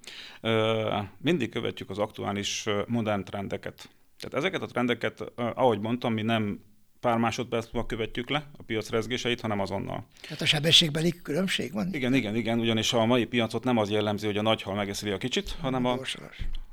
Mindig 1.17 1.49
követjük 1.49 1.89
az 1.89 1.97
aktuális 1.97 2.65
modern 2.87 3.23
trendeket. 3.23 3.89
Tehát 4.19 4.33
ezeket 4.35 4.61
a 4.61 4.65
trendeket, 4.65 5.21
ahogy 5.35 5.79
mondtam, 5.79 6.13
mi 6.13 6.21
nem 6.21 6.59
pár 6.99 7.17
másodperc 7.17 7.71
múlva 7.71 7.87
követjük 7.87 8.29
le 8.29 8.49
a 8.57 8.63
piac 8.63 8.89
rezgéseit, 8.89 9.41
hanem 9.41 9.59
azonnal. 9.59 10.07
Hát 10.27 10.41
a 10.41 10.45
sebességbeli 10.45 11.21
különbség 11.23 11.73
van? 11.73 11.93
Igen, 11.93 12.13
igen, 12.13 12.35
igen, 12.35 12.59
ugyanis 12.59 12.93
a 12.93 13.05
mai 13.05 13.25
piacot 13.25 13.63
nem 13.63 13.77
az 13.77 13.89
jellemzi, 13.89 14.25
hogy 14.25 14.37
a 14.37 14.41
nagy 14.41 14.61
hal 14.61 14.75
megeszi 14.75 15.09
a 15.09 15.17
kicsit, 15.17 15.51
hanem 15.61 15.85
a 15.85 15.99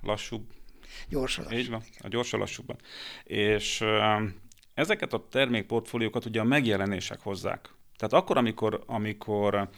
lassú. 0.03 0.47
Gyorsan 1.09 1.53
Így 1.53 1.71
van, 1.71 1.83
a 1.99 2.09
gyorsan 2.09 2.41
lassúban. 2.41 2.77
És 3.25 3.85
ezeket 4.75 5.13
a 5.13 5.27
termékportfóliókat 5.31 6.25
ugye 6.25 6.41
a 6.41 6.45
megjelenések 6.45 7.21
hozzák. 7.21 7.69
Tehát 7.97 8.13
akkor, 8.13 8.37
amikor, 8.37 8.83
amikor 8.87 9.69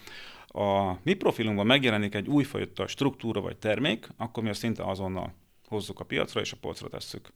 a 0.53 0.99
mi 1.03 1.15
profilunkban 1.15 1.67
megjelenik 1.67 2.15
egy 2.15 2.29
újfajta 2.29 2.87
struktúra 2.87 3.41
vagy 3.41 3.57
termék, 3.57 4.09
akkor 4.17 4.43
mi 4.43 4.49
azt 4.49 4.61
szinte 4.61 4.85
azonnal 4.85 5.35
hozzuk 5.67 6.01
a 6.01 6.05
piacra 6.05 6.41
és 6.41 6.53
a 6.53 6.57
polcra 6.61 6.89
tesszük. 6.89 7.33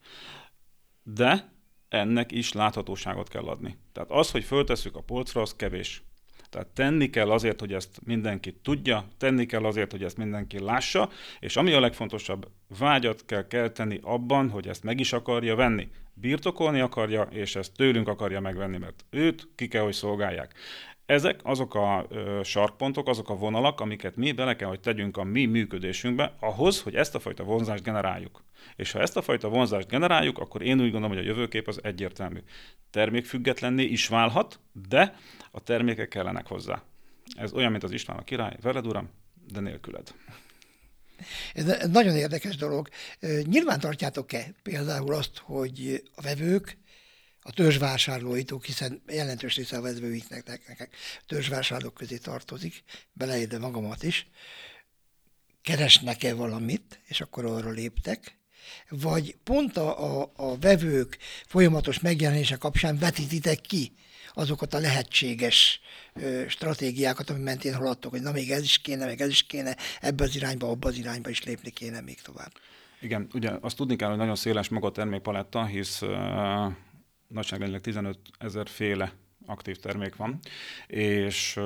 De 1.02 1.52
ennek 1.88 2.32
is 2.32 2.52
láthatóságot 2.52 3.28
kell 3.28 3.44
adni. 3.44 3.76
Tehát 3.92 4.10
az, 4.10 4.30
hogy 4.30 4.44
föltesszük 4.44 4.96
a 4.96 5.00
polcra, 5.00 5.40
az 5.40 5.56
kevés. 5.56 6.02
Tehát 6.50 6.68
tenni 6.68 7.10
kell 7.10 7.30
azért, 7.30 7.60
hogy 7.60 7.72
ezt 7.72 8.00
mindenki 8.04 8.52
tudja, 8.52 9.08
tenni 9.18 9.46
kell 9.46 9.64
azért, 9.64 9.90
hogy 9.90 10.02
ezt 10.02 10.16
mindenki 10.16 10.60
lássa, 10.60 11.10
és 11.40 11.56
ami 11.56 11.72
a 11.72 11.80
legfontosabb, 11.80 12.48
vágyat 12.78 13.24
kell 13.24 13.46
kelteni 13.46 14.00
abban, 14.02 14.50
hogy 14.50 14.68
ezt 14.68 14.82
meg 14.82 15.00
is 15.00 15.12
akarja 15.12 15.54
venni. 15.54 15.88
Birtokolni 16.14 16.80
akarja, 16.80 17.22
és 17.22 17.56
ezt 17.56 17.72
tőlünk 17.72 18.08
akarja 18.08 18.40
megvenni, 18.40 18.78
mert 18.78 19.04
őt 19.10 19.48
ki 19.54 19.68
kell, 19.68 19.82
hogy 19.82 19.92
szolgálják. 19.92 20.54
Ezek 21.06 21.40
azok 21.42 21.74
a 21.74 22.06
ö, 22.08 22.40
sarkpontok, 22.44 23.08
azok 23.08 23.28
a 23.28 23.36
vonalak, 23.36 23.80
amiket 23.80 24.16
mi 24.16 24.32
bele 24.32 24.56
kell, 24.56 24.68
hogy 24.68 24.80
tegyünk 24.80 25.16
a 25.16 25.22
mi 25.22 25.44
működésünkbe, 25.44 26.34
ahhoz, 26.40 26.82
hogy 26.82 26.94
ezt 26.94 27.14
a 27.14 27.20
fajta 27.20 27.44
vonzást 27.44 27.82
generáljuk. 27.82 28.44
És 28.76 28.92
ha 28.92 29.00
ezt 29.00 29.16
a 29.16 29.22
fajta 29.22 29.48
vonzást 29.48 29.88
generáljuk, 29.88 30.38
akkor 30.38 30.62
én 30.62 30.80
úgy 30.80 30.90
gondolom, 30.90 31.16
hogy 31.16 31.24
a 31.24 31.28
jövőkép 31.28 31.68
az 31.68 31.80
egyértelmű. 31.82 32.38
Termékfüggetlenné 32.90 33.82
is 33.82 34.08
válhat, 34.08 34.60
de 34.88 35.16
a 35.50 35.60
termékek 35.60 36.08
kellenek 36.08 36.46
hozzá. 36.46 36.82
Ez 37.36 37.52
olyan, 37.52 37.70
mint 37.70 37.82
az 37.82 37.92
István 37.92 38.16
a 38.16 38.24
király, 38.24 38.56
veled 38.60 38.86
uram, 38.86 39.10
de 39.52 39.60
nélküled. 39.60 40.14
Ez 41.54 41.90
nagyon 41.90 42.16
érdekes 42.16 42.56
dolog. 42.56 42.88
Nyilván 43.42 43.80
tartjátok-e 43.80 44.54
például 44.62 45.14
azt, 45.14 45.38
hogy 45.38 46.02
a 46.14 46.22
vevők 46.22 46.76
a 47.46 47.52
törzsvásárlóitok, 47.52 48.64
hiszen 48.64 49.02
jelentős 49.06 49.56
része 49.56 49.76
a 49.76 49.80
vezvőiknek 49.80 50.46
nekek 50.68 50.96
törzsvásárlók 51.26 51.94
közé 51.94 52.16
tartozik, 52.16 52.82
beleértve 53.12 53.58
magamat 53.58 54.02
is, 54.02 54.26
keresnek-e 55.62 56.34
valamit, 56.34 57.00
és 57.06 57.20
akkor 57.20 57.44
arra 57.44 57.70
léptek, 57.70 58.38
vagy 58.88 59.36
pont 59.44 59.76
a, 59.76 60.20
a, 60.20 60.32
a 60.36 60.58
vevők 60.58 61.18
folyamatos 61.46 62.00
megjelenése 62.00 62.56
kapcsán 62.56 62.98
vetítitek 62.98 63.60
ki 63.60 63.92
azokat 64.34 64.74
a 64.74 64.78
lehetséges 64.78 65.80
ö, 66.14 66.44
stratégiákat, 66.48 67.30
ami 67.30 67.42
mentén 67.42 67.74
haladtok, 67.74 68.10
hogy 68.10 68.22
na 68.22 68.32
még 68.32 68.50
ez 68.50 68.62
is 68.62 68.78
kéne, 68.78 69.04
meg 69.06 69.20
ez 69.20 69.28
is 69.28 69.42
kéne, 69.42 69.76
ebbe 70.00 70.24
az 70.24 70.36
irányba, 70.36 70.68
abba 70.68 70.88
az 70.88 70.96
irányba 70.96 71.28
is 71.28 71.44
lépni 71.44 71.70
kéne 71.70 72.00
még 72.00 72.20
tovább. 72.20 72.52
Igen, 73.00 73.28
ugye 73.32 73.50
azt 73.60 73.76
tudni 73.76 73.96
kell, 73.96 74.08
hogy 74.08 74.18
nagyon 74.18 74.36
széles 74.36 74.68
maga 74.68 74.86
a 74.86 74.92
termékpaletta, 74.92 75.66
hisz 75.66 76.02
nagyságrendileg 77.28 77.82
15 77.82 78.18
ezer 78.38 78.68
féle 78.68 79.12
aktív 79.46 79.76
termék 79.76 80.16
van, 80.16 80.38
és 80.86 81.60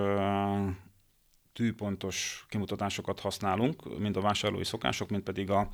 tűpontos 1.59 2.47
kimutatásokat 2.49 3.21
használunk, 3.21 3.99
mind 3.99 4.17
a 4.17 4.21
vásárlói 4.21 4.65
szokások, 4.65 5.09
mind 5.09 5.23
pedig 5.23 5.51
a 5.51 5.69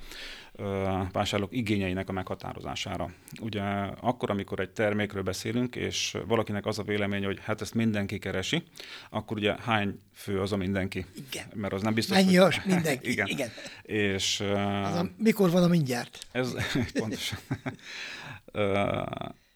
vásárlók 1.12 1.52
igényeinek 1.52 2.08
a 2.08 2.12
meghatározására. 2.12 3.12
Ugye 3.40 3.62
akkor, 4.00 4.30
amikor 4.30 4.60
egy 4.60 4.70
termékről 4.70 5.22
beszélünk, 5.22 5.76
és 5.76 6.16
valakinek 6.26 6.66
az 6.66 6.78
a 6.78 6.82
véleménye, 6.82 7.26
hogy 7.26 7.38
hát 7.42 7.60
ezt 7.60 7.74
mindenki 7.74 8.18
keresi, 8.18 8.62
akkor 9.10 9.36
ugye 9.36 9.54
hány 9.60 10.00
fő 10.12 10.40
az 10.40 10.52
a 10.52 10.56
mindenki? 10.56 11.06
Igen. 11.28 11.46
Mert 11.54 11.72
az 11.72 11.82
nem 11.82 11.94
biztos, 11.94 12.16
Mennyi 12.16 12.36
hogy... 12.36 12.60
mindenki, 12.64 13.10
igen. 13.12 13.26
igen. 13.26 13.48
És, 13.82 14.40
az 14.84 14.94
a, 14.94 15.10
mikor 15.16 15.50
van 15.50 15.62
a 15.62 15.68
mindjárt? 15.68 16.26
Ez 16.32 16.54
pontosan 16.98 17.38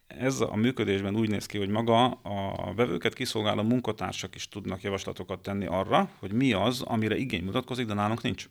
ez 0.08 0.40
a 0.40 0.56
működésben 0.56 1.16
úgy 1.16 1.28
néz 1.28 1.46
ki, 1.46 1.58
hogy 1.58 1.68
maga 1.68 2.04
a 2.10 2.74
vevőket 2.74 3.14
kiszolgáló 3.14 3.62
munkatársak 3.62 4.34
is 4.34 4.48
tudnak 4.48 4.82
javaslatokat 4.82 5.42
tenni 5.42 5.66
arra, 5.66 6.10
hogy 6.18 6.32
mi 6.32 6.52
az, 6.52 6.82
amire 6.82 7.16
igény 7.16 7.44
mutatkozik, 7.44 7.86
de 7.86 7.94
nálunk 7.94 8.22
nincs. 8.22 8.48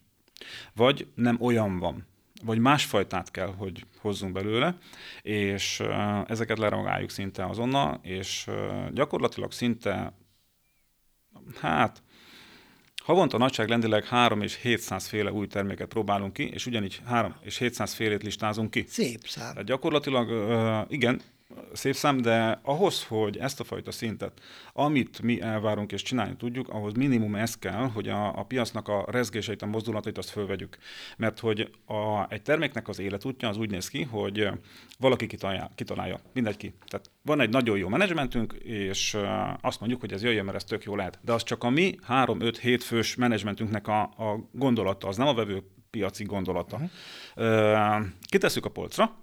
Vagy 0.75 1.07
nem 1.15 1.37
olyan 1.41 1.79
van, 1.79 2.07
vagy 2.43 2.59
másfajtát 2.59 3.31
kell, 3.31 3.53
hogy 3.57 3.85
hozzunk 3.99 4.33
belőle, 4.33 4.77
és 5.21 5.79
ezeket 6.27 6.57
leragáljuk 6.57 7.09
szinte 7.09 7.45
azonnal, 7.45 7.99
és 8.01 8.47
gyakorlatilag 8.93 9.51
szinte, 9.51 10.13
hát 11.59 12.01
Havonta 13.03 13.37
nagyságrendileg 13.37 14.05
3 14.05 14.41
és 14.41 14.61
700 14.61 15.07
féle 15.07 15.31
új 15.31 15.47
terméket 15.47 15.87
próbálunk 15.87 16.33
ki, 16.33 16.49
és 16.49 16.65
ugyanígy 16.65 17.01
3 17.05 17.35
és 17.41 17.57
700 17.57 17.93
félét 17.93 18.23
listázunk 18.23 18.71
ki. 18.71 18.85
Szép 18.87 19.27
szám. 19.27 19.51
Tehát 19.51 19.67
gyakorlatilag, 19.67 20.29
igen, 20.91 21.21
szép 21.73 21.93
szám, 21.93 22.17
de 22.17 22.59
ahhoz, 22.63 23.03
hogy 23.03 23.37
ezt 23.37 23.59
a 23.59 23.63
fajta 23.63 23.91
szintet, 23.91 24.41
amit 24.73 25.21
mi 25.21 25.41
elvárunk 25.41 25.91
és 25.91 26.01
csinálni 26.01 26.35
tudjuk, 26.35 26.69
ahhoz 26.69 26.93
minimum 26.93 27.35
ez 27.35 27.57
kell, 27.57 27.89
hogy 27.93 28.09
a, 28.09 28.39
a 28.39 28.43
piacnak 28.43 28.87
a 28.87 29.05
rezgéseit, 29.07 29.61
a 29.61 29.65
mozdulatait 29.65 30.17
azt 30.17 30.29
fölvegyük. 30.29 30.77
Mert 31.17 31.39
hogy 31.39 31.71
a, 31.85 32.25
egy 32.29 32.41
terméknek 32.41 32.87
az 32.87 32.99
életútja 32.99 33.49
az 33.49 33.57
úgy 33.57 33.69
néz 33.69 33.87
ki, 33.87 34.03
hogy 34.03 34.49
valaki 34.99 35.27
kitalálja, 35.27 35.71
kitalálja 35.75 36.19
mindegy 36.33 36.57
ki. 36.57 36.73
Tehát 36.87 37.09
van 37.21 37.39
egy 37.39 37.49
nagyon 37.49 37.77
jó 37.77 37.87
menedzsmentünk, 37.87 38.53
és 38.63 39.17
azt 39.61 39.79
mondjuk, 39.79 40.01
hogy 40.01 40.13
ez 40.13 40.23
jöjjön, 40.23 40.45
mert 40.45 40.57
ez 40.57 40.63
tök 40.63 40.83
jó 40.83 40.95
lehet. 40.95 41.19
De 41.21 41.33
az 41.33 41.43
csak 41.43 41.63
a 41.63 41.69
mi 41.69 41.95
3-5-7 42.09 42.79
fős 42.83 43.15
menedzsmentünknek 43.15 43.87
a, 43.87 44.01
a 44.01 44.49
gondolata, 44.51 45.07
az 45.07 45.17
nem 45.17 45.27
a 45.27 45.33
vevő 45.33 45.63
piaci 45.89 46.23
gondolata. 46.23 46.79
Uh-huh. 47.35 48.05
Kitesszük 48.29 48.65
a 48.65 48.69
polcra, 48.69 49.15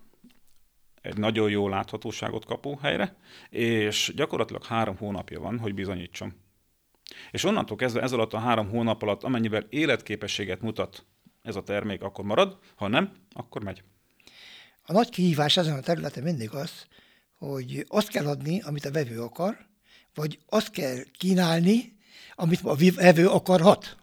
egy 1.05 1.17
nagyon 1.17 1.51
jó 1.51 1.69
láthatóságot 1.69 2.45
kapó 2.45 2.79
helyre, 2.83 3.17
és 3.51 4.13
gyakorlatilag 4.17 4.65
három 4.65 4.97
hónapja 4.97 5.41
van, 5.41 5.59
hogy 5.59 5.75
bizonyítsam. 5.75 6.35
És 7.31 7.45
onnantól 7.45 7.77
kezdve 7.77 8.03
ez 8.03 8.13
alatt 8.13 8.33
a 8.33 8.39
három 8.39 8.69
hónap 8.69 9.03
alatt, 9.03 9.23
amennyivel 9.23 9.67
életképességet 9.69 10.61
mutat 10.61 11.07
ez 11.43 11.57
a 11.57 11.63
termék, 11.63 12.03
akkor 12.03 12.25
marad, 12.25 12.59
ha 12.75 12.89
nem, 12.89 13.13
akkor 13.33 13.63
megy. 13.63 13.83
A 14.83 14.93
nagy 14.93 15.09
kihívás 15.09 15.57
ezen 15.57 15.79
a 15.79 15.81
területen 15.81 16.23
mindig 16.23 16.51
az, 16.51 16.87
hogy 17.35 17.85
azt 17.89 18.09
kell 18.09 18.27
adni, 18.27 18.61
amit 18.61 18.85
a 18.85 18.93
vevő 18.93 19.21
akar, 19.21 19.57
vagy 20.15 20.39
azt 20.49 20.71
kell 20.71 20.97
kínálni, 21.19 21.97
amit 22.35 22.61
a 22.65 22.77
vevő 22.95 23.29
akarhat. 23.29 23.97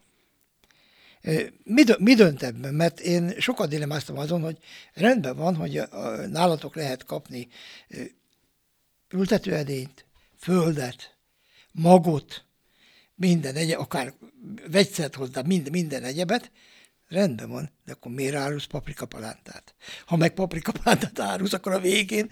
Mi, 1.63 1.83
mi 1.97 2.13
dönt 2.13 2.43
ebben? 2.43 2.73
Mert 2.73 2.99
én 2.99 3.33
sokat 3.39 3.69
dilemáztam 3.69 4.17
azon, 4.17 4.41
hogy 4.41 4.57
rendben 4.93 5.35
van, 5.35 5.55
hogy 5.55 5.81
nálatok 6.29 6.75
lehet 6.75 7.03
kapni 7.03 7.47
ültetőedényt, 9.09 10.05
földet, 10.37 11.15
magot, 11.71 12.43
minden 13.15 13.55
egyet, 13.55 13.79
akár 13.79 14.13
vegyszert 14.71 15.15
hozzá, 15.15 15.41
minden, 15.41 15.71
minden 15.71 16.03
egyebet, 16.03 16.51
rendben 17.11 17.49
van, 17.49 17.71
de 17.85 17.91
akkor 17.91 18.11
miért 18.11 18.35
árulsz 18.35 18.65
paprikapalántát? 18.65 19.75
Ha 20.05 20.17
meg 20.17 20.33
paprikapalántát 20.33 21.19
árulsz, 21.19 21.53
akkor 21.53 21.71
a 21.71 21.79
végén, 21.79 22.31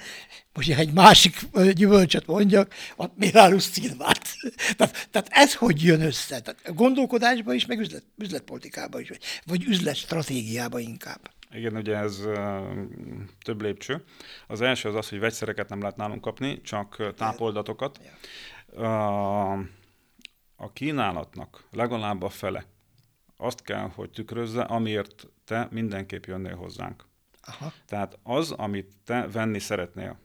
most 0.53 0.69
egy 0.69 0.93
másik 0.93 1.39
gyümölcsöt 1.73 2.27
mondjak, 2.27 2.73
miért 3.15 3.35
árulsz 3.35 3.71
szilvát? 3.71 4.21
tehát, 4.77 5.07
tehát, 5.11 5.27
ez 5.31 5.55
hogy 5.55 5.83
jön 5.83 6.01
össze? 6.01 6.41
Tehát 6.41 6.75
gondolkodásban 6.75 7.55
is, 7.55 7.65
meg 7.65 7.79
üzlet, 7.79 8.03
üzletpolitikában 8.17 9.01
is, 9.01 9.11
vagy, 9.45 9.63
üzletstratégiában 9.63 10.81
inkább. 10.81 11.31
Igen, 11.51 11.75
ugye 11.75 11.95
ez 11.95 12.21
több 13.41 13.61
lépcső. 13.61 14.03
Az 14.47 14.61
első 14.61 14.89
az 14.89 14.95
az, 14.95 15.09
hogy 15.09 15.19
vegyszereket 15.19 15.69
nem 15.69 15.81
lehet 15.81 15.95
nálunk 15.95 16.21
kapni, 16.21 16.61
csak 16.61 17.13
tápoldatokat. 17.15 17.99
A, 18.75 19.51
a 20.55 20.71
kínálatnak 20.73 21.63
legalább 21.71 22.21
a 22.21 22.29
fele 22.29 22.65
azt 23.41 23.61
kell, 23.61 23.89
hogy 23.95 24.09
tükrözze, 24.09 24.61
amiért 24.61 25.27
te 25.45 25.67
mindenképp 25.71 26.25
jönnél 26.25 26.55
hozzánk. 26.55 27.05
Aha. 27.41 27.73
Tehát 27.85 28.19
az, 28.23 28.51
amit 28.51 28.93
te 29.05 29.27
venni 29.31 29.59
szeretnél. 29.59 30.19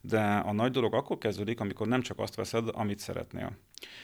De 0.00 0.20
a 0.22 0.52
nagy 0.52 0.70
dolog 0.70 0.94
akkor 0.94 1.18
kezdődik, 1.18 1.60
amikor 1.60 1.86
nem 1.86 2.00
csak 2.00 2.18
azt 2.18 2.34
veszed, 2.34 2.68
amit 2.72 2.98
szeretnél. 2.98 3.56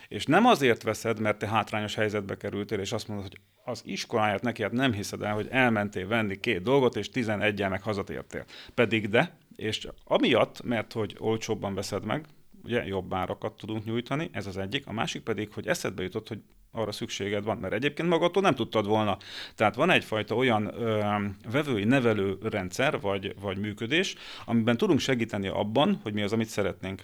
És 0.08 0.24
nem 0.24 0.46
azért 0.46 0.82
veszed, 0.82 1.20
mert 1.20 1.38
te 1.38 1.48
hátrányos 1.48 1.94
helyzetbe 1.94 2.36
kerültél, 2.36 2.78
és 2.78 2.92
azt 2.92 3.08
mondod, 3.08 3.26
hogy 3.28 3.40
az 3.64 3.82
iskoláját 3.84 4.42
neki 4.42 4.62
hát 4.62 4.72
nem 4.72 4.92
hiszed 4.92 5.22
el, 5.22 5.34
hogy 5.34 5.48
elmentél 5.50 6.06
venni 6.06 6.40
két 6.40 6.62
dolgot, 6.62 6.96
és 6.96 7.10
11 7.10 7.68
meg 7.68 7.82
hazatértél. 7.82 8.44
Pedig 8.74 9.08
de, 9.08 9.36
és 9.56 9.88
amiatt, 10.04 10.62
mert 10.62 10.92
hogy 10.92 11.16
olcsóbban 11.18 11.74
veszed 11.74 12.04
meg, 12.04 12.26
ugye 12.62 12.86
jobb 12.86 13.14
árakat 13.14 13.56
tudunk 13.56 13.84
nyújtani, 13.84 14.30
ez 14.32 14.46
az 14.46 14.56
egyik. 14.56 14.86
A 14.86 14.92
másik 14.92 15.22
pedig, 15.22 15.52
hogy 15.52 15.66
eszedbe 15.66 16.02
jutott, 16.02 16.28
hogy 16.28 16.42
arra 16.72 16.92
szükséged 16.92 17.44
van, 17.44 17.56
mert 17.56 17.72
egyébként 17.72 18.08
magadtól 18.08 18.42
nem 18.42 18.54
tudtad 18.54 18.86
volna. 18.86 19.16
Tehát 19.54 19.74
van 19.74 19.90
egyfajta 19.90 20.34
olyan 20.34 20.74
ö, 20.74 21.14
vevői 21.50 21.84
nevelő 21.84 22.38
rendszer 22.42 23.00
vagy, 23.00 23.34
vagy 23.40 23.58
működés, 23.58 24.14
amiben 24.44 24.76
tudunk 24.76 25.00
segíteni 25.00 25.48
abban, 25.48 26.00
hogy 26.02 26.12
mi 26.12 26.22
az, 26.22 26.32
amit 26.32 26.48
szeretnénk. 26.48 27.02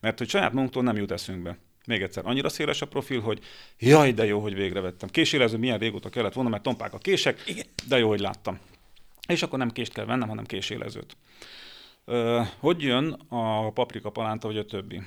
Mert 0.00 0.18
hogy 0.18 0.28
saját 0.28 0.52
magunktól 0.52 0.82
nem 0.82 0.96
jut 0.96 1.10
eszünkbe. 1.10 1.58
Még 1.86 2.02
egyszer, 2.02 2.26
annyira 2.26 2.48
széles 2.48 2.82
a 2.82 2.86
profil, 2.86 3.20
hogy 3.20 3.40
jaj, 3.78 4.12
de 4.12 4.24
jó, 4.24 4.40
hogy 4.40 4.54
végre 4.54 4.80
vettem. 4.80 5.08
Késélező 5.08 5.56
milyen 5.56 5.78
régóta 5.78 6.08
kellett 6.08 6.32
volna, 6.32 6.50
mert 6.50 6.62
tompák 6.62 6.92
a 6.94 6.98
kések, 6.98 7.52
de 7.88 7.98
jó, 7.98 8.08
hogy 8.08 8.20
láttam. 8.20 8.58
És 9.28 9.42
akkor 9.42 9.58
nem 9.58 9.70
kést 9.70 9.92
kell 9.92 10.04
vennem, 10.04 10.28
hanem 10.28 10.44
késélezőt. 10.44 11.16
Hogy 12.58 12.82
jön 12.82 13.12
a 13.28 13.70
paprika 13.70 14.10
palánta 14.10 14.46
vagy 14.46 14.56
a 14.56 14.64
többi? 14.64 15.02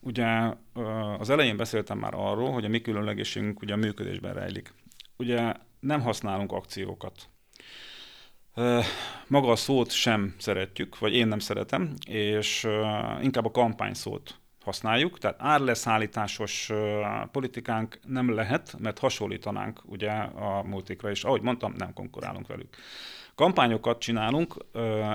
Ugye 0.00 0.54
az 1.18 1.30
elején 1.30 1.56
beszéltem 1.56 1.98
már 1.98 2.14
arról, 2.14 2.52
hogy 2.52 2.64
a 2.64 2.68
mi 2.68 2.80
különlegességünk 2.80 3.62
ugye 3.62 3.72
a 3.72 3.76
működésben 3.76 4.34
rejlik. 4.34 4.74
Ugye 5.16 5.54
nem 5.80 6.00
használunk 6.00 6.52
akciókat. 6.52 7.28
Maga 9.26 9.50
a 9.50 9.56
szót 9.56 9.90
sem 9.90 10.34
szeretjük, 10.38 10.98
vagy 10.98 11.14
én 11.14 11.28
nem 11.28 11.38
szeretem, 11.38 11.94
és 12.06 12.66
inkább 13.20 13.44
a 13.44 13.50
kampány 13.50 13.94
szót 13.94 14.40
használjuk, 14.64 15.18
tehát 15.18 15.36
árleszállításos 15.40 16.70
politikánk 17.32 17.98
nem 18.06 18.34
lehet, 18.34 18.76
mert 18.78 18.98
hasonlítanánk 18.98 19.80
ugye 19.84 20.10
a 20.10 20.62
multikra, 20.62 21.10
és 21.10 21.24
ahogy 21.24 21.42
mondtam, 21.42 21.74
nem 21.76 21.92
konkurálunk 21.92 22.46
velük. 22.46 22.76
Kampányokat 23.38 23.98
csinálunk, 23.98 24.56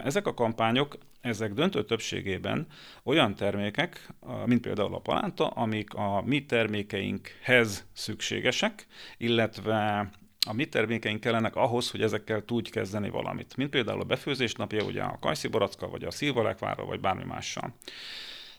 ezek 0.03 0.27
a 0.27 0.33
kampányok, 0.33 0.97
ezek 1.21 1.53
döntő 1.53 1.85
többségében 1.85 2.67
olyan 3.03 3.35
termékek, 3.35 4.13
mint 4.45 4.61
például 4.61 4.95
a 4.95 4.99
palánta, 4.99 5.47
amik 5.47 5.93
a 5.93 6.21
mi 6.25 6.45
termékeinkhez 6.45 7.85
szükségesek, 7.93 8.87
illetve 9.17 10.09
a 10.47 10.53
mi 10.53 10.65
termékeink 10.65 11.19
kellenek 11.19 11.55
ahhoz, 11.55 11.91
hogy 11.91 12.01
ezekkel 12.01 12.45
tudj 12.45 12.69
kezdeni 12.69 13.09
valamit. 13.09 13.55
Mint 13.57 13.69
például 13.69 14.01
a 14.01 14.03
befőzés 14.05 14.53
napja, 14.53 14.83
ugye 14.83 15.01
a 15.01 15.17
kajszi 15.19 15.47
baracka, 15.47 15.87
vagy 15.87 16.03
a 16.03 16.11
szilvalekvárra, 16.11 16.85
vagy 16.85 16.99
bármi 16.99 17.23
mással. 17.23 17.73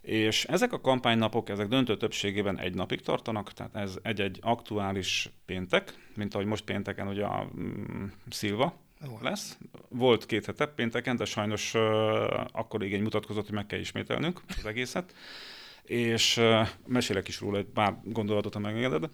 És 0.00 0.44
ezek 0.44 0.72
a 0.72 0.80
kampánynapok, 0.80 1.48
ezek 1.48 1.68
döntő 1.68 1.96
többségében 1.96 2.58
egy 2.58 2.74
napig 2.74 3.00
tartanak, 3.00 3.52
tehát 3.52 3.76
ez 3.76 3.98
egy-egy 4.02 4.38
aktuális 4.42 5.30
péntek, 5.46 5.94
mint 6.16 6.34
ahogy 6.34 6.46
most 6.46 6.64
pénteken 6.64 7.08
ugye 7.08 7.24
a 7.24 7.48
mm, 7.56 8.04
szilva 8.30 8.82
lesz. 9.20 9.58
Volt 9.88 10.26
két 10.26 10.46
hete 10.46 10.66
pénteken, 10.66 11.16
de 11.16 11.24
sajnos 11.24 11.74
uh, 11.74 11.80
akkor 12.52 12.82
igény 12.84 13.02
mutatkozott, 13.02 13.44
hogy 13.44 13.54
meg 13.54 13.66
kell 13.66 13.78
ismételnünk 13.78 14.40
az 14.58 14.66
egészet. 14.66 15.14
És 15.82 16.36
uh, 16.36 16.68
mesélek 16.86 17.28
is 17.28 17.40
róla 17.40 17.58
egy 17.58 17.66
pár 17.74 17.96
gondolatot, 18.04 18.54
ha 18.54 18.60
megengeded. 18.60 19.10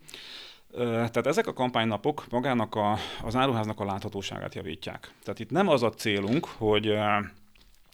Tehát 0.76 1.26
ezek 1.26 1.46
a 1.46 1.52
kampánynapok 1.52 2.24
magának 2.30 2.74
a, 2.74 2.98
az 3.22 3.36
áruháznak 3.36 3.80
a 3.80 3.84
láthatóságát 3.84 4.54
javítják. 4.54 5.12
Tehát 5.22 5.40
itt 5.40 5.50
nem 5.50 5.68
az 5.68 5.82
a 5.82 5.90
célunk, 5.90 6.44
hogy 6.44 6.86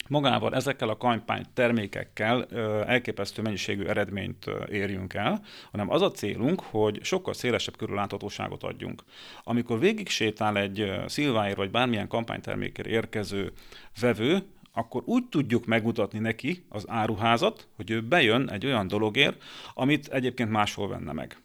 magával 0.09 0.55
ezekkel 0.55 0.89
a 0.89 0.97
kampány 0.97 1.45
termékekkel 1.55 2.45
elképesztő 2.87 3.43
mennyiségű 3.43 3.85
eredményt 3.85 4.51
érjünk 4.71 5.15
el, 5.15 5.43
hanem 5.71 5.91
az 5.91 6.03
a 6.03 6.11
célunk, 6.11 6.61
hogy 6.61 6.99
sokkal 7.03 7.35
szélesebb 7.35 7.77
körül 7.77 7.95
láthatóságot 7.95 8.63
adjunk. 8.63 9.03
Amikor 9.43 9.79
végig 9.79 10.09
sétál 10.09 10.59
egy 10.59 10.93
szilváért 11.07 11.57
vagy 11.57 11.71
bármilyen 11.71 12.09
kampánytermékért 12.09 12.89
érkező 12.89 13.53
vevő, 14.01 14.43
akkor 14.73 15.03
úgy 15.05 15.25
tudjuk 15.25 15.67
megmutatni 15.67 16.19
neki 16.19 16.65
az 16.69 16.85
áruházat, 16.89 17.69
hogy 17.77 17.91
ő 17.91 18.01
bejön 18.01 18.51
egy 18.51 18.67
olyan 18.67 18.89
dologért, 18.89 19.43
amit 19.75 20.09
egyébként 20.09 20.51
máshol 20.51 20.89
venne 20.89 21.13
meg. 21.13 21.37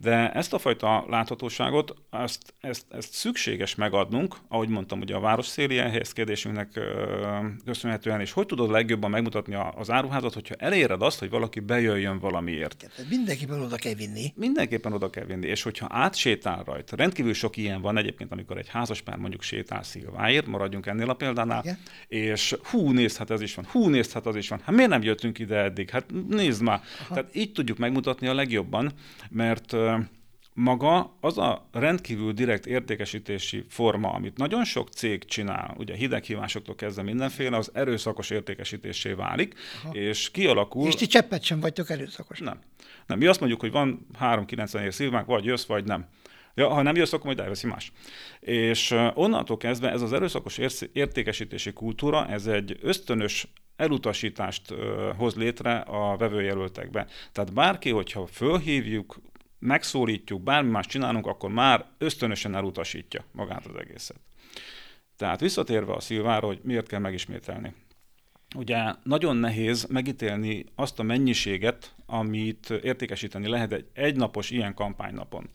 De 0.00 0.32
ezt 0.32 0.52
a 0.52 0.58
fajta 0.58 1.04
láthatóságot, 1.08 1.94
ezt, 2.10 2.54
ezt, 2.60 2.84
ezt 2.88 3.12
szükséges 3.12 3.74
megadnunk, 3.74 4.36
ahogy 4.48 4.68
mondtam, 4.68 5.00
ugye 5.00 5.14
a 5.14 5.20
városszéli 5.20 5.78
elhelyezkedésünknek 5.78 6.80
köszönhetően, 7.64 8.20
és 8.20 8.32
hogy 8.32 8.46
tudod 8.46 8.70
legjobban 8.70 9.10
megmutatni 9.10 9.56
az 9.74 9.90
áruházat, 9.90 10.34
hogyha 10.34 10.54
eléred 10.54 11.02
azt, 11.02 11.18
hogy 11.18 11.30
valaki 11.30 11.60
bejöjjön 11.60 12.18
valamiért. 12.18 12.90
Mindenképpen 13.08 13.60
oda 13.60 13.76
kell 13.76 13.94
vinni. 13.94 14.32
Mindenképpen 14.36 14.92
oda 14.92 15.10
kell 15.10 15.24
vinni, 15.24 15.46
és 15.46 15.62
hogyha 15.62 15.86
átsétál 15.90 16.62
rajta, 16.64 16.96
rendkívül 16.96 17.34
sok 17.34 17.56
ilyen 17.56 17.80
van 17.80 17.96
egyébként, 17.96 18.32
amikor 18.32 18.58
egy 18.58 18.68
házaspár 18.68 19.16
mondjuk 19.16 19.42
sétál 19.42 19.82
szilváért, 19.82 20.46
maradjunk 20.46 20.86
ennél 20.86 21.10
a 21.10 21.14
példánál, 21.14 21.60
Igen. 21.62 21.78
és 22.08 22.56
hú, 22.62 22.90
nézd, 22.90 23.16
hát 23.16 23.30
ez 23.30 23.40
is 23.40 23.54
van, 23.54 23.66
hú, 23.70 23.88
nézd, 23.88 24.12
hát 24.12 24.26
az 24.26 24.36
is 24.36 24.48
van, 24.48 24.60
hát 24.64 24.74
miért 24.74 24.90
nem 24.90 25.02
jöttünk 25.02 25.38
ide 25.38 25.56
eddig, 25.56 25.90
hát 25.90 26.04
nézd 26.28 26.62
már. 26.62 26.80
Aha. 27.00 27.14
Tehát 27.14 27.34
így 27.34 27.52
tudjuk 27.52 27.78
megmutatni 27.78 28.26
a 28.26 28.34
legjobban, 28.34 28.92
mert 29.30 29.72
maga 30.58 31.16
az 31.20 31.38
a 31.38 31.68
rendkívül 31.72 32.32
direkt 32.32 32.66
értékesítési 32.66 33.64
forma, 33.68 34.10
amit 34.10 34.36
nagyon 34.36 34.64
sok 34.64 34.88
cég 34.88 35.24
csinál, 35.24 35.74
ugye 35.78 35.94
hideghívásoktól 35.94 36.74
kezdve 36.74 37.02
mindenféle, 37.02 37.56
az 37.56 37.70
erőszakos 37.74 38.30
értékesítésé 38.30 39.12
válik, 39.12 39.54
Aha. 39.84 39.94
és 39.94 40.30
kialakul... 40.30 40.86
És 40.86 40.94
ti 40.94 41.06
cseppet 41.06 41.42
sem 41.42 41.60
vagytok 41.60 41.90
erőszakos. 41.90 42.38
Nem. 42.38 42.60
nem. 43.06 43.18
Mi 43.18 43.26
azt 43.26 43.40
mondjuk, 43.40 43.60
hogy 43.60 43.70
van 43.70 44.06
3,90 44.20 44.82
ér 44.82 44.94
szilvánk, 44.94 45.26
vagy 45.26 45.44
jössz, 45.44 45.66
vagy 45.66 45.84
nem. 45.84 46.06
Ja, 46.54 46.68
ha 46.68 46.82
nem 46.82 46.96
jössz, 46.96 47.12
akkor 47.12 47.26
majd 47.26 47.40
elveszi 47.40 47.66
más. 47.66 47.92
És 48.40 48.94
onnantól 49.14 49.56
kezdve 49.56 49.90
ez 49.90 50.02
az 50.02 50.12
erőszakos 50.12 50.58
értékesítési 50.92 51.72
kultúra, 51.72 52.26
ez 52.26 52.46
egy 52.46 52.78
ösztönös 52.82 53.48
elutasítást 53.76 54.74
hoz 55.16 55.34
létre 55.34 55.76
a 55.76 56.16
vevőjelöltekbe. 56.16 57.06
Tehát 57.32 57.52
bárki, 57.52 57.90
hogyha 57.90 58.26
fölhívjuk, 58.26 59.20
megszólítjuk, 59.58 60.42
bármi 60.42 60.70
más 60.70 60.86
csinálunk, 60.86 61.26
akkor 61.26 61.50
már 61.50 61.86
ösztönösen 61.98 62.54
elutasítja 62.54 63.24
magát 63.32 63.66
az 63.66 63.76
egészet. 63.76 64.20
Tehát 65.16 65.40
visszatérve 65.40 65.92
a 65.92 66.00
szilvára, 66.00 66.46
hogy 66.46 66.60
miért 66.62 66.88
kell 66.88 67.00
megismételni. 67.00 67.74
Ugye 68.56 68.94
nagyon 69.02 69.36
nehéz 69.36 69.84
megítélni 69.84 70.64
azt 70.74 70.98
a 70.98 71.02
mennyiséget, 71.02 71.94
amit 72.06 72.70
értékesíteni 72.70 73.48
lehet 73.48 73.72
egy 73.72 73.86
egynapos 73.92 74.50
ilyen 74.50 74.74
kampánynapon. 74.74 75.50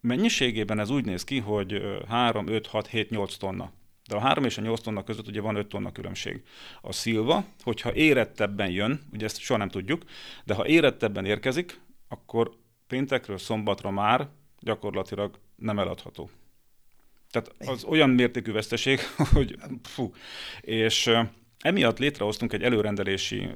Mennyiségében 0.00 0.78
ez 0.78 0.90
úgy 0.90 1.04
néz 1.04 1.24
ki, 1.24 1.38
hogy 1.38 1.82
3, 2.08 2.46
5, 2.46 2.66
6, 2.66 2.86
7, 2.86 3.10
8 3.10 3.36
tonna. 3.36 3.72
De 4.08 4.16
a 4.16 4.20
3 4.20 4.44
és 4.44 4.58
a 4.58 4.60
8 4.60 4.80
tonna 4.80 5.04
között 5.04 5.26
ugye 5.26 5.40
van 5.40 5.56
5 5.56 5.66
tonna 5.66 5.92
különbség. 5.92 6.42
A 6.80 6.92
szilva, 6.92 7.44
hogyha 7.62 7.94
érettebben 7.94 8.70
jön, 8.70 9.00
ugye 9.12 9.24
ezt 9.24 9.38
soha 9.38 9.58
nem 9.58 9.68
tudjuk, 9.68 10.02
de 10.44 10.54
ha 10.54 10.66
érettebben 10.66 11.24
érkezik, 11.24 11.80
akkor 12.08 12.50
péntekről 12.86 13.38
szombatra 13.38 13.90
már 13.90 14.28
gyakorlatilag 14.60 15.38
nem 15.56 15.78
eladható. 15.78 16.30
Tehát 17.30 17.54
az 17.58 17.84
olyan 17.84 18.10
mértékű 18.10 18.52
veszteség, 18.52 19.00
hogy 19.34 19.56
fú. 19.82 20.12
És 20.60 21.10
emiatt 21.58 21.98
létrehoztunk 21.98 22.52
egy 22.52 22.62
előrendelési 22.62 23.48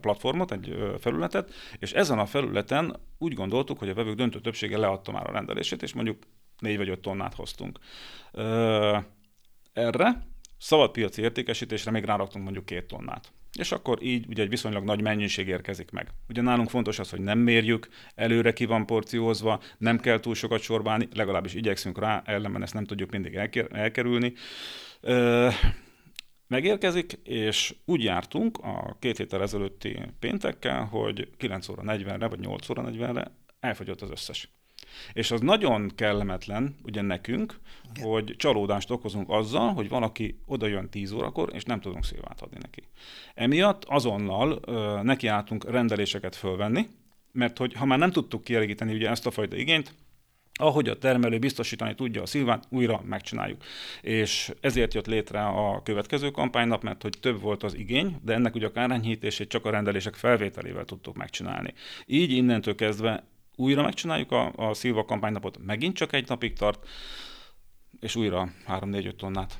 platformot, 0.00 0.52
egy 0.52 0.94
felületet, 1.00 1.52
és 1.78 1.92
ezen 1.92 2.18
a 2.18 2.26
felületen 2.26 2.96
úgy 3.18 3.34
gondoltuk, 3.34 3.78
hogy 3.78 3.88
a 3.88 3.94
vevők 3.94 4.16
döntő 4.16 4.40
többsége 4.40 4.78
leadta 4.78 5.12
már 5.12 5.28
a 5.28 5.32
rendelését, 5.32 5.82
és 5.82 5.92
mondjuk 5.92 6.22
4 6.58 6.76
vagy 6.76 6.88
5 6.88 7.00
tonnát 7.00 7.34
hoztunk. 7.34 7.78
Erre 9.72 10.26
szabadpiaci 10.58 11.22
értékesítésre 11.22 11.90
még 11.90 12.04
ráraktunk 12.04 12.44
mondjuk 12.44 12.64
két 12.66 12.84
tonnát. 12.84 13.32
És 13.58 13.72
akkor 13.72 14.02
így 14.02 14.26
ugye 14.28 14.42
egy 14.42 14.48
viszonylag 14.48 14.84
nagy 14.84 15.02
mennyiség 15.02 15.48
érkezik 15.48 15.90
meg. 15.90 16.08
Ugye 16.28 16.42
nálunk 16.42 16.70
fontos 16.70 16.98
az, 16.98 17.10
hogy 17.10 17.20
nem 17.20 17.38
mérjük, 17.38 17.88
előre 18.14 18.52
ki 18.52 18.64
van 18.64 18.86
porciózva, 18.86 19.60
nem 19.78 19.98
kell 19.98 20.20
túl 20.20 20.34
sokat 20.34 20.60
sorbálni, 20.60 21.08
legalábbis 21.14 21.54
igyekszünk 21.54 21.98
rá, 21.98 22.22
ellenben 22.24 22.62
ezt 22.62 22.74
nem 22.74 22.84
tudjuk 22.84 23.10
mindig 23.10 23.34
elkerülni. 23.70 24.32
Ö, 25.00 25.48
megérkezik, 26.46 27.12
és 27.24 27.74
úgy 27.84 28.02
jártunk 28.02 28.58
a 28.58 28.96
két 28.98 29.16
héttel 29.16 29.42
ezelőtti 29.42 29.98
péntekkel, 30.18 30.84
hogy 30.84 31.28
9 31.36 31.68
óra 31.68 31.82
40-re 31.86 32.26
vagy 32.26 32.40
8 32.40 32.68
óra 32.68 32.84
40-re 32.86 33.32
elfogyott 33.60 34.00
az 34.00 34.10
összes. 34.10 34.48
És 35.12 35.30
az 35.30 35.40
nagyon 35.40 35.92
kellemetlen, 35.94 36.76
ugye 36.82 37.00
nekünk, 37.00 37.58
Igen. 37.94 38.08
hogy 38.08 38.34
csalódást 38.36 38.90
okozunk 38.90 39.30
azzal, 39.30 39.72
hogy 39.72 39.88
valaki 39.88 40.38
oda 40.46 40.66
jön 40.66 40.88
10 40.88 41.12
órakor, 41.12 41.50
és 41.52 41.64
nem 41.64 41.80
tudunk 41.80 42.04
szilvát 42.04 42.40
adni 42.40 42.58
neki. 42.60 42.82
Emiatt 43.34 43.84
azonnal 43.84 44.60
ö, 44.64 45.00
nekiálltunk 45.02 45.70
rendeléseket 45.70 46.36
fölvenni, 46.36 46.86
mert 47.32 47.58
hogy 47.58 47.72
ha 47.74 47.84
már 47.84 47.98
nem 47.98 48.10
tudtuk 48.10 48.44
kielégíteni 48.44 48.94
ugye 48.94 49.10
ezt 49.10 49.26
a 49.26 49.30
fajta 49.30 49.56
igényt, 49.56 49.94
ahogy 50.60 50.88
a 50.88 50.98
termelő 50.98 51.38
biztosítani 51.38 51.94
tudja 51.94 52.22
a 52.22 52.26
szilvát, 52.26 52.66
újra 52.68 53.02
megcsináljuk. 53.04 53.62
És 54.00 54.52
ezért 54.60 54.94
jött 54.94 55.06
létre 55.06 55.46
a 55.46 55.82
következő 55.82 56.30
kampánynap, 56.30 56.82
mert 56.82 57.02
hogy 57.02 57.16
több 57.20 57.40
volt 57.40 57.62
az 57.62 57.74
igény, 57.74 58.16
de 58.22 58.32
ennek 58.32 58.54
ugye 58.54 58.66
a 58.66 58.72
kárányhítését 58.72 59.48
csak 59.48 59.64
a 59.64 59.70
rendelések 59.70 60.14
felvételével 60.14 60.84
tudtuk 60.84 61.16
megcsinálni. 61.16 61.74
Így 62.06 62.30
innentől 62.30 62.74
kezdve 62.74 63.24
újra 63.60 63.82
megcsináljuk 63.82 64.32
a, 64.32 64.52
a 64.56 64.74
Szilva 64.74 65.04
kampánynapot, 65.04 65.58
megint 65.64 65.96
csak 65.96 66.12
egy 66.12 66.28
napig 66.28 66.52
tart, 66.52 66.88
és 68.00 68.16
újra 68.16 68.52
3-4-5 68.68 69.16
tonnát. 69.16 69.58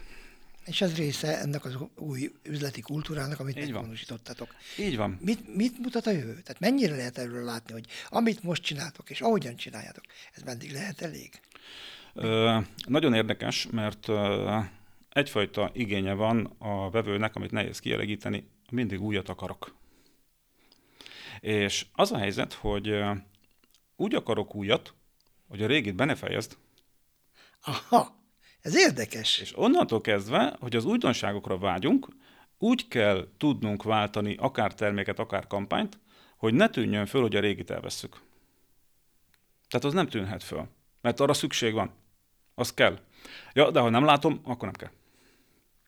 És 0.64 0.80
ez 0.80 0.96
része 0.96 1.38
ennek 1.38 1.64
az 1.64 1.76
új 1.96 2.30
üzleti 2.42 2.80
kultúrának, 2.80 3.40
amit 3.40 3.56
Így 3.56 3.72
megvalósítottatok. 3.72 4.54
Így 4.78 4.96
van. 4.96 5.18
Mit, 5.20 5.56
mit 5.56 5.78
mutat 5.78 6.06
a 6.06 6.10
jövő? 6.10 6.32
Tehát 6.32 6.60
mennyire 6.60 6.96
lehet 6.96 7.18
erről 7.18 7.44
látni, 7.44 7.72
hogy 7.72 7.86
amit 8.08 8.42
most 8.42 8.62
csináltok, 8.62 9.10
és 9.10 9.20
ahogyan 9.20 9.56
csináljátok, 9.56 10.04
ez 10.34 10.42
meddig 10.42 10.72
lehet 10.72 11.00
elég? 11.00 11.30
Ö, 12.14 12.58
nagyon 12.86 13.14
érdekes, 13.14 13.66
mert 13.70 14.08
ö, 14.08 14.58
egyfajta 15.08 15.70
igénye 15.72 16.12
van 16.12 16.54
a 16.58 16.90
vevőnek, 16.90 17.34
amit 17.36 17.50
nehéz 17.50 17.78
kielégíteni, 17.78 18.48
mindig 18.70 19.00
újat 19.00 19.28
akarok. 19.28 19.74
És 21.40 21.86
az 21.92 22.12
a 22.12 22.18
helyzet, 22.18 22.52
hogy 22.52 23.02
úgy 24.00 24.14
akarok 24.14 24.54
újat, 24.54 24.94
hogy 25.48 25.62
a 25.62 25.66
régit 25.66 25.94
be 25.94 26.04
ne 26.04 26.14
fejezd. 26.14 26.56
Aha, 27.60 28.14
ez 28.60 28.76
érdekes. 28.76 29.38
És 29.38 29.58
onnantól 29.58 30.00
kezdve, 30.00 30.56
hogy 30.60 30.76
az 30.76 30.84
újdonságokra 30.84 31.58
vágyunk, 31.58 32.08
úgy 32.58 32.88
kell 32.88 33.28
tudnunk 33.36 33.82
váltani 33.82 34.36
akár 34.38 34.74
terméket, 34.74 35.18
akár 35.18 35.46
kampányt, 35.46 35.98
hogy 36.36 36.54
ne 36.54 36.68
tűnjön 36.68 37.06
föl, 37.06 37.20
hogy 37.20 37.36
a 37.36 37.40
régit 37.40 37.70
elveszük. 37.70 38.20
Tehát 39.68 39.86
az 39.86 39.92
nem 39.92 40.08
tűnhet 40.08 40.42
föl, 40.42 40.68
mert 41.00 41.20
arra 41.20 41.32
szükség 41.32 41.72
van. 41.72 41.92
Az 42.54 42.74
kell. 42.74 42.98
Ja, 43.52 43.70
de 43.70 43.80
ha 43.80 43.88
nem 43.88 44.04
látom, 44.04 44.40
akkor 44.44 44.64
nem 44.64 44.72
kell. 44.72 44.90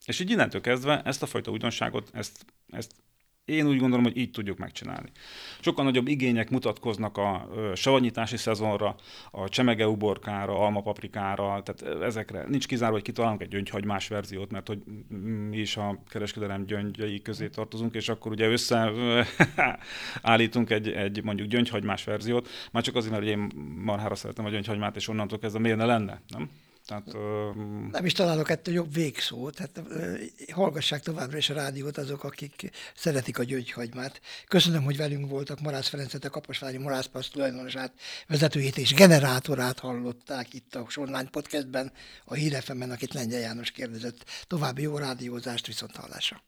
És 0.04 0.20
így 0.20 0.30
innentől 0.30 0.60
kezdve 0.60 1.02
ezt 1.02 1.22
a 1.22 1.26
fajta 1.26 1.50
újdonságot, 1.50 2.10
ezt, 2.12 2.46
ezt 2.68 2.92
én 3.44 3.66
úgy 3.66 3.78
gondolom, 3.78 4.04
hogy 4.04 4.16
így 4.16 4.30
tudjuk 4.30 4.58
megcsinálni. 4.58 5.10
Sokkal 5.60 5.84
nagyobb 5.84 6.08
igények 6.08 6.50
mutatkoznak 6.50 7.16
a 7.16 7.48
savanyítási 7.74 8.36
szezonra, 8.36 8.96
a 9.30 9.48
csemege 9.48 9.88
uborkára, 9.88 10.58
almapaprikára, 10.58 11.62
tehát 11.62 12.02
ezekre. 12.02 12.44
Nincs 12.48 12.66
kizárva, 12.66 12.94
hogy 12.94 13.02
kitalálunk 13.02 13.42
egy 13.42 13.48
gyöngyhagymás 13.48 14.08
verziót, 14.08 14.50
mert 14.50 14.66
hogy 14.66 14.78
mi 15.48 15.58
is 15.58 15.76
a 15.76 16.02
kereskedelem 16.08 16.66
gyöngyei 16.66 17.22
közé 17.22 17.48
tartozunk, 17.48 17.94
és 17.94 18.08
akkor 18.08 18.32
ugye 18.32 18.48
összeállítunk 18.48 20.70
egy, 20.76 20.88
egy 20.88 21.22
mondjuk 21.22 21.48
gyöngyhagymás 21.48 22.04
verziót, 22.04 22.48
már 22.72 22.82
csak 22.82 22.94
azért, 22.94 23.12
mert 23.12 23.26
én 23.26 23.50
marhára 23.84 24.14
szeretem 24.14 24.44
a 24.44 24.50
gyöngyhagymát, 24.50 24.96
és 24.96 25.08
onnantól 25.08 25.38
kezdve 25.38 25.60
miért 25.60 25.76
ne 25.76 25.84
lenne, 25.84 26.20
nem? 26.28 26.50
Tehát. 26.86 27.12
Nem 27.90 28.04
is 28.04 28.12
találok 28.12 28.50
ettől 28.50 28.74
jobb 28.74 28.94
végszót, 28.94 29.54
tehát 29.54 29.82
ö, 29.88 30.14
hallgassák 30.52 31.02
továbbra 31.02 31.36
is 31.36 31.50
a 31.50 31.54
rádiót 31.54 31.98
azok, 31.98 32.24
akik 32.24 32.70
szeretik 32.94 33.38
a 33.38 33.42
gyöngyhagymát. 33.42 34.20
Köszönöm, 34.48 34.82
hogy 34.84 34.96
velünk 34.96 35.30
voltak. 35.30 35.60
Marász 35.60 35.88
Ferencet, 35.88 36.24
a 36.24 36.30
Kaposvári 36.30 36.78
Marászpasz 36.78 37.28
tulajdonosát, 37.28 37.92
vezetőjét 38.28 38.78
és 38.78 38.94
generátorát 38.94 39.78
hallották 39.78 40.54
itt 40.54 40.74
a 40.74 40.86
online 40.94 41.28
podcastben, 41.30 41.92
a 42.24 42.34
Hírefemen, 42.34 42.90
akit 42.90 43.14
Lengyel 43.14 43.40
János 43.40 43.70
kérdezett. 43.70 44.24
További 44.46 44.82
jó 44.82 44.96
rádiózást, 44.96 45.66
viszont 45.66 45.96
hallásra. 45.96 46.42